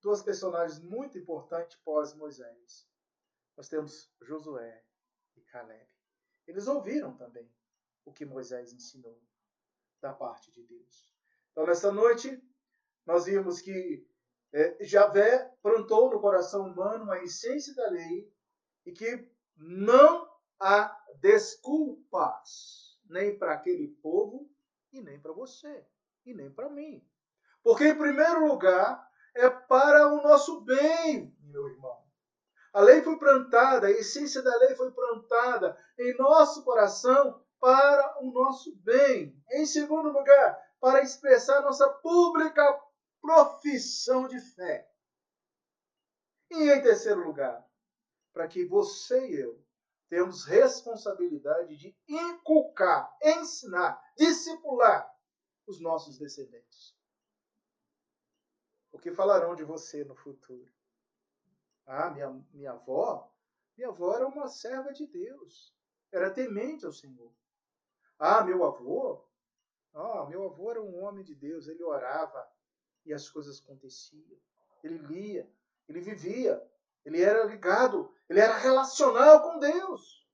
duas 0.00 0.22
personagens 0.22 0.78
muito 0.78 1.18
importantes 1.18 1.78
pós 1.78 2.14
Moisés. 2.14 2.88
Nós 3.56 3.68
temos 3.68 4.08
Josué 4.20 4.84
e 5.34 5.40
Caleb. 5.42 5.90
Eles 6.46 6.68
ouviram 6.68 7.16
também 7.16 7.52
o 8.04 8.12
que 8.12 8.24
Moisés 8.24 8.72
ensinou 8.72 9.20
da 10.00 10.12
parte 10.12 10.52
de 10.52 10.62
Deus. 10.62 11.12
Então, 11.50 11.66
nessa 11.66 11.90
noite, 11.90 12.40
nós 13.04 13.24
vimos 13.24 13.60
que 13.60 14.08
é, 14.52 14.84
Javé 14.84 15.52
plantou 15.62 16.10
no 16.10 16.20
coração 16.20 16.66
humano 16.66 17.10
a 17.10 17.22
essência 17.22 17.74
da 17.74 17.88
lei 17.90 18.32
e 18.84 18.92
que 18.92 19.28
não 19.56 20.28
há 20.60 20.96
desculpas 21.20 22.98
nem 23.08 23.38
para 23.38 23.54
aquele 23.54 23.88
povo 24.02 24.50
e 24.92 25.00
nem 25.00 25.20
para 25.20 25.32
você 25.32 25.86
e 26.24 26.34
nem 26.34 26.50
para 26.50 26.68
mim. 26.68 27.06
Porque, 27.62 27.88
em 27.88 27.98
primeiro 27.98 28.46
lugar, 28.46 29.06
é 29.34 29.48
para 29.50 30.08
o 30.08 30.22
nosso 30.22 30.60
bem, 30.62 31.36
meu 31.40 31.66
irmão. 31.68 32.04
A 32.72 32.80
lei 32.80 33.02
foi 33.02 33.18
plantada, 33.18 33.86
a 33.86 33.90
essência 33.90 34.42
da 34.42 34.56
lei 34.58 34.74
foi 34.74 34.90
plantada 34.92 35.76
em 35.98 36.16
nosso 36.16 36.62
coração 36.62 37.42
para 37.58 38.18
o 38.22 38.30
nosso 38.30 38.76
bem. 38.76 39.34
Em 39.50 39.64
segundo 39.66 40.10
lugar, 40.10 40.62
para 40.80 41.02
expressar 41.02 41.62
nossa 41.62 41.88
pública 41.88 42.80
profissão 43.26 44.28
de 44.28 44.40
fé. 44.40 44.88
E 46.48 46.70
em 46.70 46.80
terceiro 46.80 47.26
lugar, 47.26 47.68
para 48.32 48.46
que 48.46 48.64
você 48.64 49.28
e 49.28 49.40
eu 49.40 49.60
temos 50.08 50.44
responsabilidade 50.44 51.76
de 51.76 51.98
inculcar, 52.06 53.12
ensinar, 53.20 54.00
discipular 54.16 55.12
os 55.66 55.80
nossos 55.80 56.16
descendentes. 56.16 56.96
O 58.92 58.98
que 59.00 59.10
falarão 59.10 59.56
de 59.56 59.64
você 59.64 60.04
no 60.04 60.14
futuro? 60.14 60.72
Ah, 61.84 62.10
minha, 62.10 62.30
minha 62.52 62.72
avó, 62.72 63.28
minha 63.76 63.88
avó 63.88 64.14
era 64.14 64.28
uma 64.28 64.46
serva 64.46 64.92
de 64.92 65.04
Deus, 65.04 65.74
era 66.12 66.30
temente 66.30 66.86
ao 66.86 66.92
Senhor. 66.92 67.34
Ah, 68.20 68.44
meu 68.44 68.64
avô, 68.64 69.26
ah, 69.92 70.24
meu 70.26 70.44
avô 70.44 70.70
era 70.70 70.80
um 70.80 71.02
homem 71.02 71.24
de 71.24 71.34
Deus, 71.34 71.66
ele 71.66 71.82
orava 71.82 72.55
e 73.06 73.14
as 73.14 73.28
coisas 73.28 73.62
aconteciam. 73.62 74.36
Ele 74.82 74.98
lia, 74.98 75.48
ele 75.88 76.00
vivia, 76.00 76.62
ele 77.04 77.22
era 77.22 77.44
ligado, 77.44 78.12
ele 78.28 78.40
era 78.40 78.56
relacional 78.56 79.42
com 79.42 79.58
Deus. 79.58 80.26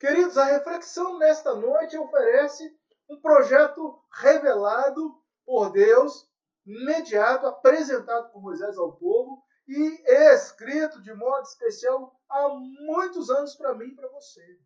Queridos, 0.00 0.36
a 0.36 0.44
reflexão 0.44 1.18
nesta 1.18 1.54
noite 1.54 1.96
oferece 1.96 2.76
um 3.08 3.20
projeto 3.20 4.02
revelado 4.10 5.22
por 5.44 5.70
Deus, 5.70 6.28
mediado, 6.64 7.46
apresentado 7.46 8.32
por 8.32 8.42
Moisés 8.42 8.76
ao 8.78 8.96
povo 8.96 9.44
e 9.68 10.02
escrito 10.32 11.00
de 11.02 11.12
modo 11.14 11.42
especial 11.42 12.18
há 12.28 12.48
muitos 12.48 13.30
anos 13.30 13.54
para 13.54 13.74
mim 13.74 13.86
e 13.86 13.94
para 13.94 14.08
você. 14.08 14.58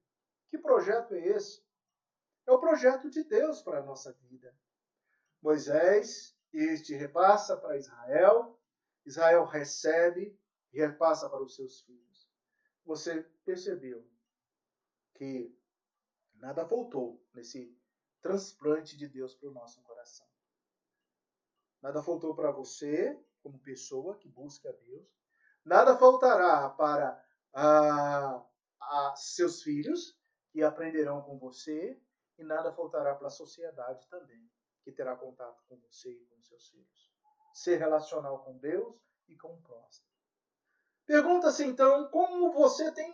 Que 0.48 0.58
projeto 0.58 1.14
é 1.14 1.26
esse? 1.26 1.62
É 2.46 2.52
o 2.52 2.60
projeto 2.60 3.10
de 3.10 3.24
Deus 3.24 3.60
para 3.62 3.80
a 3.80 3.82
nossa 3.82 4.12
vida. 4.12 4.54
Moisés 5.42 6.36
este 6.53 6.94
repassa 6.94 7.57
para 7.57 7.76
Israel, 7.76 8.59
Israel 9.05 9.44
recebe 9.44 10.38
e 10.72 10.78
repassa 10.78 11.28
para 11.28 11.42
os 11.42 11.55
seus 11.55 11.80
filhos. 11.82 12.28
Você 12.84 13.22
percebeu 13.44 14.07
que 15.14 15.55
nada 16.34 16.66
faltou 16.66 17.24
nesse 17.34 17.76
transplante 18.20 18.97
de 18.97 19.09
Deus 19.09 19.34
para 19.34 19.49
o 19.49 19.53
nosso 19.53 19.82
coração. 19.82 20.26
Nada 21.80 22.03
faltou 22.03 22.34
para 22.34 22.51
você, 22.51 23.18
como 23.42 23.59
pessoa 23.61 24.16
que 24.18 24.28
busca 24.28 24.68
a 24.68 24.72
Deus. 24.72 25.07
Nada 25.64 25.97
faltará 25.97 26.68
para 26.70 27.24
ah, 27.55 28.44
a 28.80 29.14
seus 29.16 29.62
filhos, 29.62 30.18
que 30.51 30.62
aprenderão 30.62 31.22
com 31.22 31.38
você, 31.38 32.01
e 32.38 32.44
nada 32.44 32.72
faltará 32.72 33.14
para 33.14 33.28
a 33.28 33.30
sociedade 33.30 34.07
também, 34.09 34.51
que 34.87 34.93
terá 34.93 35.16
contato 35.16 35.64
com 35.68 35.76
você 35.80 36.12
e 36.12 36.26
com 36.26 36.41
seus 36.41 36.68
filhos. 36.68 37.12
Ser 37.53 37.76
relacional 37.78 38.45
com 38.45 38.57
Deus 38.59 38.95
e 39.26 39.37
com 39.37 39.53
o 39.53 39.61
próximo. 39.61 40.07
Pergunta-se 41.05 41.64
então 41.64 42.09
como 42.09 42.53
você 42.53 42.93
tem 42.93 43.12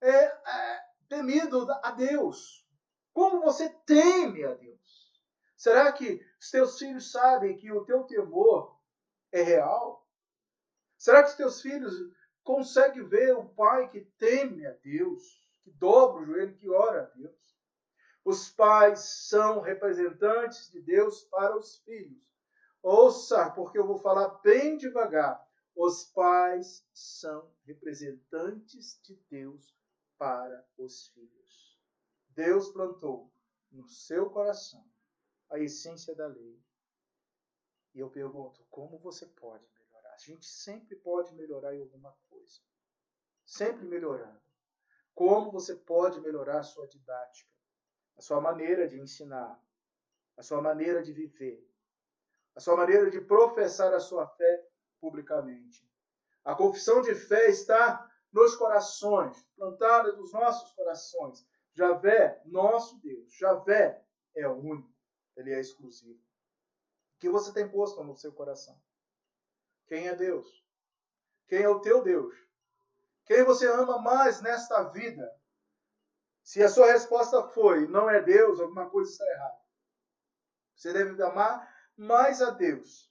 é, 0.00 0.08
é, 0.10 0.84
temido 1.08 1.70
a 1.70 1.92
Deus. 1.92 2.66
Como 3.12 3.40
você 3.40 3.68
teme 3.86 4.42
a 4.42 4.52
Deus? 4.54 5.14
Será 5.56 5.92
que 5.92 6.20
os 6.40 6.50
teus 6.50 6.76
filhos 6.76 7.12
sabem 7.12 7.56
que 7.56 7.70
o 7.70 7.84
teu 7.84 8.02
temor 8.02 8.76
é 9.30 9.42
real? 9.42 10.04
Será 10.98 11.22
que 11.22 11.30
os 11.30 11.36
teus 11.36 11.62
filhos 11.62 11.94
conseguem 12.42 13.06
ver 13.06 13.36
o 13.36 13.48
pai 13.50 13.88
que 13.90 14.00
teme 14.18 14.66
a 14.66 14.72
Deus, 14.72 15.48
que 15.62 15.70
dobra 15.70 16.20
o 16.20 16.26
joelho, 16.26 16.56
que 16.56 16.68
ora 16.68 17.02
a 17.02 17.16
Deus? 17.16 17.49
Os 18.24 18.50
pais 18.50 19.00
são 19.28 19.60
representantes 19.60 20.70
de 20.70 20.80
Deus 20.80 21.24
para 21.24 21.56
os 21.56 21.78
filhos. 21.78 22.22
Ouça, 22.82 23.50
porque 23.50 23.78
eu 23.78 23.86
vou 23.86 23.98
falar 23.98 24.28
bem 24.42 24.76
devagar. 24.76 25.46
Os 25.74 26.04
pais 26.04 26.86
são 26.92 27.50
representantes 27.64 29.00
de 29.02 29.14
Deus 29.30 29.74
para 30.18 30.66
os 30.76 31.08
filhos. 31.08 31.78
Deus 32.28 32.68
plantou 32.70 33.32
no 33.70 33.88
seu 33.88 34.28
coração 34.30 34.84
a 35.48 35.58
essência 35.58 36.14
da 36.14 36.26
lei. 36.26 36.62
E 37.94 37.98
eu 37.98 38.10
pergunto, 38.10 38.64
como 38.70 38.98
você 38.98 39.26
pode 39.26 39.66
melhorar? 39.72 40.14
A 40.14 40.18
gente 40.18 40.46
sempre 40.46 40.96
pode 40.96 41.34
melhorar 41.34 41.74
em 41.74 41.80
alguma 41.80 42.16
coisa. 42.28 42.60
Sempre 43.44 43.84
melhorando. 43.86 44.40
Como 45.14 45.50
você 45.50 45.74
pode 45.74 46.20
melhorar 46.20 46.62
sua 46.62 46.86
didática, 46.86 47.50
a 48.16 48.22
sua 48.22 48.40
maneira 48.40 48.86
de 48.88 48.98
ensinar, 49.00 49.60
a 50.36 50.42
sua 50.42 50.60
maneira 50.60 51.02
de 51.02 51.12
viver, 51.12 51.66
a 52.54 52.60
sua 52.60 52.76
maneira 52.76 53.10
de 53.10 53.20
professar 53.20 53.92
a 53.94 54.00
sua 54.00 54.26
fé 54.26 54.66
publicamente. 55.00 55.88
A 56.44 56.54
confissão 56.54 57.02
de 57.02 57.14
fé 57.14 57.48
está 57.48 58.10
nos 58.32 58.56
corações, 58.56 59.42
plantada 59.56 60.12
nos 60.12 60.32
nossos 60.32 60.72
corações. 60.72 61.46
Javé, 61.72 62.40
nosso 62.46 62.98
Deus, 63.00 63.32
Javé 63.32 64.02
é 64.34 64.48
único 64.48 64.90
ele 65.40 65.52
é 65.52 65.60
exclusivo. 65.60 66.18
O 67.16 67.18
que 67.18 67.28
você 67.28 67.52
tem 67.52 67.68
posto 67.68 68.02
no 68.04 68.16
seu 68.16 68.32
coração? 68.32 68.80
Quem 69.86 70.08
é 70.08 70.14
Deus? 70.14 70.64
Quem 71.48 71.62
é 71.62 71.68
o 71.68 71.80
teu 71.80 72.02
Deus? 72.02 72.34
Quem 73.24 73.44
você 73.44 73.66
ama 73.66 73.98
mais 73.98 74.40
nesta 74.40 74.84
vida? 74.84 75.39
Se 76.50 76.60
a 76.64 76.68
sua 76.68 76.90
resposta 76.90 77.44
foi 77.50 77.86
não 77.86 78.10
é 78.10 78.20
Deus, 78.20 78.58
alguma 78.58 78.90
coisa 78.90 79.08
está 79.08 79.24
errada. 79.24 79.60
Você 80.74 80.92
deve 80.92 81.22
amar 81.22 81.72
mais 81.96 82.42
a 82.42 82.50
Deus. 82.50 83.08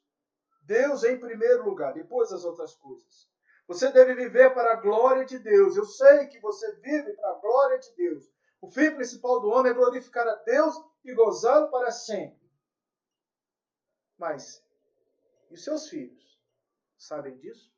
Deus 0.63 1.05
em 1.05 1.17
primeiro 1.17 1.63
lugar, 1.63 1.93
depois 1.93 2.33
as 2.33 2.43
outras 2.43 2.75
coisas. 2.75 3.29
Você 3.65 3.93
deve 3.93 4.13
viver 4.13 4.53
para 4.53 4.73
a 4.73 4.75
glória 4.75 5.23
de 5.23 5.39
Deus. 5.39 5.77
Eu 5.77 5.85
sei 5.85 6.27
que 6.27 6.37
você 6.41 6.69
vive 6.81 7.13
para 7.13 7.29
a 7.29 7.35
glória 7.35 7.79
de 7.79 7.95
Deus. 7.95 8.29
O 8.59 8.69
fim 8.69 8.93
principal 8.93 9.39
do 9.39 9.47
homem 9.47 9.71
é 9.71 9.75
glorificar 9.75 10.27
a 10.27 10.35
Deus 10.35 10.75
e 11.05 11.13
gozá-lo 11.13 11.71
para 11.71 11.91
sempre. 11.91 12.45
Mas, 14.17 14.61
e 15.49 15.53
os 15.53 15.63
seus 15.63 15.87
filhos? 15.87 16.37
Sabem 16.97 17.37
disso? 17.37 17.73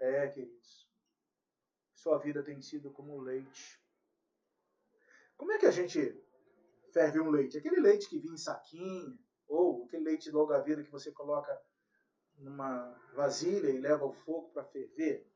É, 0.00 0.26
queridos. 0.26 0.83
Sua 2.04 2.18
vida 2.18 2.42
tem 2.42 2.60
sido 2.60 2.90
como 2.90 3.18
leite. 3.18 3.80
Como 5.38 5.50
é 5.52 5.58
que 5.58 5.64
a 5.64 5.70
gente 5.70 6.22
ferve 6.92 7.18
um 7.18 7.30
leite? 7.30 7.56
Aquele 7.56 7.80
leite 7.80 8.10
que 8.10 8.18
vinha 8.18 8.34
em 8.34 8.36
saquinho, 8.36 9.18
ou 9.48 9.84
aquele 9.86 10.04
leite 10.04 10.24
de 10.24 10.30
longa 10.30 10.60
vida 10.60 10.84
que 10.84 10.90
você 10.90 11.10
coloca 11.10 11.58
numa 12.36 12.94
vasilha 13.14 13.70
e 13.70 13.80
leva 13.80 14.04
ao 14.04 14.12
fogo 14.12 14.50
para 14.50 14.64
ferver. 14.64 15.26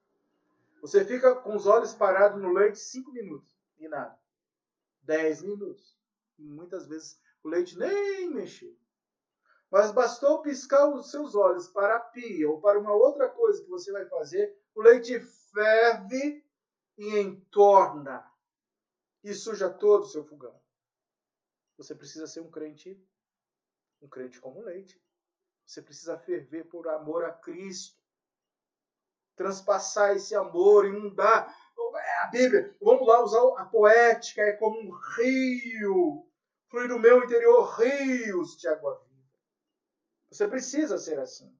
Você 0.82 1.06
fica 1.06 1.34
com 1.36 1.56
os 1.56 1.66
olhos 1.66 1.94
parados 1.94 2.38
no 2.38 2.52
leite 2.52 2.78
cinco 2.78 3.12
minutos 3.12 3.48
e 3.78 3.88
nada. 3.88 4.20
10 5.04 5.44
minutos. 5.44 5.98
E 6.38 6.42
muitas 6.42 6.86
vezes 6.86 7.18
o 7.42 7.48
leite 7.48 7.78
nem 7.78 8.28
mexeu. 8.28 8.76
Mas 9.70 9.90
bastou 9.90 10.42
piscar 10.42 10.86
os 10.86 11.10
seus 11.10 11.34
olhos 11.34 11.66
para 11.66 11.96
a 11.96 12.00
pia 12.00 12.50
ou 12.50 12.60
para 12.60 12.78
uma 12.78 12.92
outra 12.92 13.26
coisa 13.26 13.62
que 13.64 13.70
você 13.70 13.90
vai 13.90 14.04
fazer, 14.04 14.54
o 14.74 14.82
leite 14.82 15.18
ferve 15.18 16.46
e 16.98 17.16
entorna 17.20 18.28
e 19.22 19.32
suja 19.32 19.70
todo 19.70 20.02
o 20.02 20.08
seu 20.08 20.24
fogão. 20.24 20.60
Você 21.76 21.94
precisa 21.94 22.26
ser 22.26 22.40
um 22.40 22.50
crente, 22.50 23.00
um 24.02 24.08
crente 24.08 24.40
como 24.40 24.60
leite. 24.60 25.00
Você 25.64 25.80
precisa 25.80 26.18
ferver 26.18 26.64
por 26.64 26.88
amor 26.88 27.24
a 27.24 27.32
Cristo. 27.32 28.02
Transpassar 29.36 30.16
esse 30.16 30.34
amor, 30.34 30.86
inundar 30.86 31.56
a 32.22 32.26
Bíblia, 32.26 32.76
vamos 32.82 33.06
lá 33.06 33.22
usar 33.22 33.62
a 33.62 33.64
poética, 33.64 34.42
é 34.42 34.52
como 34.52 34.80
um 34.80 34.90
rio. 34.90 36.28
Flui 36.68 36.88
do 36.88 36.98
meu 36.98 37.22
interior 37.22 37.62
rios 37.78 38.56
de 38.56 38.66
água 38.66 38.98
viva. 39.06 39.30
Você 40.30 40.48
precisa 40.48 40.98
ser 40.98 41.20
assim. 41.20 41.56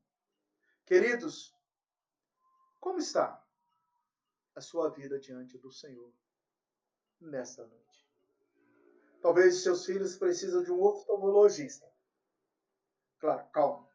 Queridos, 0.84 1.55
como 2.80 2.99
está 2.99 3.43
a 4.59 4.61
sua 4.61 4.90
vida 4.90 5.20
diante 5.20 5.56
do 5.56 5.70
Senhor 5.70 6.12
nesta 7.20 7.64
noite? 7.64 8.09
Talvez 9.22 9.56
os 9.56 9.62
seus 9.62 9.86
filhos 9.86 10.16
precisam 10.16 10.64
de 10.64 10.72
um 10.72 10.82
oftalmologista. 10.82 11.88
Claro, 13.20 13.48
calma. 13.50 13.88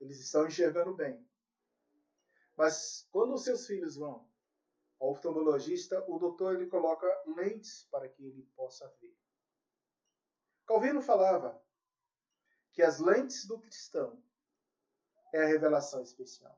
Eles 0.00 0.20
estão 0.20 0.46
enxergando 0.46 0.94
bem. 0.94 1.28
Mas 2.56 3.08
quando 3.10 3.34
os 3.34 3.42
seus 3.42 3.66
filhos 3.66 3.96
vão 3.96 4.30
ao 5.00 5.10
oftalmologista, 5.10 6.04
o 6.08 6.20
doutor 6.20 6.54
ele 6.54 6.68
coloca 6.68 7.06
lentes 7.36 7.84
para 7.90 8.08
que 8.08 8.24
ele 8.24 8.44
possa 8.54 8.88
ver. 9.00 9.16
Calvino 10.66 11.02
falava 11.02 11.60
que 12.72 12.82
as 12.82 13.00
lentes 13.00 13.44
do 13.46 13.58
cristão 13.60 14.22
é 15.32 15.42
a 15.42 15.46
revelação 15.46 16.02
especial. 16.02 16.56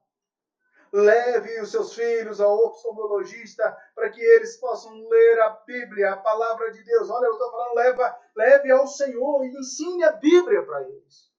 Leve 0.92 1.60
os 1.60 1.70
seus 1.70 1.94
filhos 1.94 2.40
ao 2.40 2.66
oftalmologista 2.66 3.76
para 3.94 4.10
que 4.10 4.20
eles 4.20 4.56
possam 4.56 4.92
ler 5.08 5.40
a 5.40 5.50
Bíblia, 5.50 6.12
a 6.12 6.16
palavra 6.16 6.72
de 6.72 6.82
Deus. 6.82 7.08
Olha, 7.08 7.26
eu 7.26 7.32
estou 7.32 7.50
falando, 7.50 7.74
leva, 7.76 8.18
leve 8.34 8.70
ao 8.72 8.86
Senhor 8.88 9.44
e 9.44 9.56
ensine 9.56 10.02
a 10.02 10.12
Bíblia 10.12 10.64
para 10.64 10.82
eles. 10.82 11.30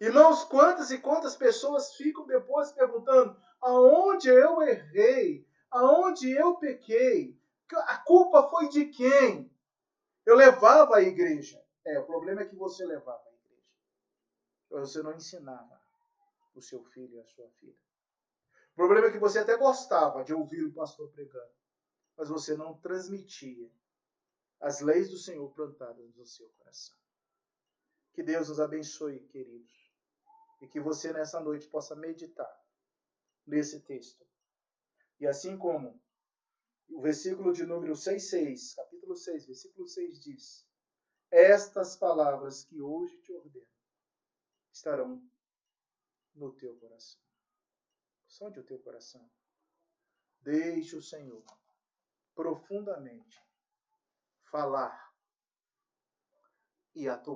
Irmãos, 0.00 0.44
quantas 0.44 0.90
e 0.90 0.98
quantas 0.98 1.36
pessoas 1.36 1.94
ficam 1.94 2.26
depois 2.26 2.72
perguntando: 2.72 3.36
aonde 3.60 4.28
eu 4.28 4.60
errei, 4.62 5.46
aonde 5.70 6.30
eu 6.30 6.56
pequei, 6.56 7.38
a 7.72 7.98
culpa 7.98 8.48
foi 8.48 8.68
de 8.68 8.86
quem? 8.86 9.50
Eu 10.24 10.34
levava 10.34 10.96
a 10.96 11.02
igreja. 11.02 11.64
É, 11.84 12.00
o 12.00 12.04
problema 12.04 12.42
é 12.42 12.46
que 12.46 12.56
você 12.56 12.84
levava 12.84 13.22
a 13.24 13.32
igreja. 13.32 13.62
Você 14.70 15.02
não 15.02 15.14
ensinava 15.14 15.75
o 16.58 16.62
seu 16.62 16.82
filho 16.84 17.16
e 17.16 17.20
a 17.20 17.24
sua 17.24 17.48
filha. 17.52 17.76
O 18.72 18.76
problema 18.76 19.06
é 19.06 19.12
que 19.12 19.18
você 19.18 19.38
até 19.38 19.56
gostava 19.56 20.22
de 20.22 20.34
ouvir 20.34 20.64
o 20.64 20.72
pastor 20.72 21.10
pregando, 21.10 21.54
mas 22.16 22.28
você 22.28 22.56
não 22.56 22.78
transmitia 22.78 23.70
as 24.60 24.80
leis 24.80 25.10
do 25.10 25.18
Senhor 25.18 25.50
plantadas 25.52 26.14
no 26.14 26.26
seu 26.26 26.48
coração. 26.50 26.96
Que 28.12 28.22
Deus 28.22 28.48
nos 28.48 28.60
abençoe, 28.60 29.20
queridos, 29.28 29.92
e 30.60 30.66
que 30.66 30.80
você 30.80 31.12
nessa 31.12 31.40
noite 31.40 31.68
possa 31.68 31.94
meditar 31.94 32.64
nesse 33.46 33.80
texto. 33.80 34.26
E 35.20 35.26
assim 35.26 35.56
como 35.56 36.00
o 36.88 37.00
versículo 37.00 37.52
de 37.52 37.64
número 37.64 37.94
6,6, 37.94 38.74
capítulo 38.74 39.16
6, 39.16 39.46
versículo 39.46 39.88
6 39.88 40.20
diz: 40.20 40.66
Estas 41.30 41.96
palavras 41.96 42.64
que 42.64 42.80
hoje 42.80 43.18
te 43.20 43.32
ordeno 43.32 43.66
estarão 44.72 45.22
no 46.36 46.52
teu 46.52 46.76
coração. 46.78 47.20
Sonde 48.26 48.60
o 48.60 48.64
teu 48.64 48.78
coração. 48.78 49.28
Deixe 50.40 50.94
o 50.94 51.02
Senhor 51.02 51.44
profundamente 52.34 53.42
falar 54.44 55.12
e 56.94 57.08
atuar. 57.08 57.34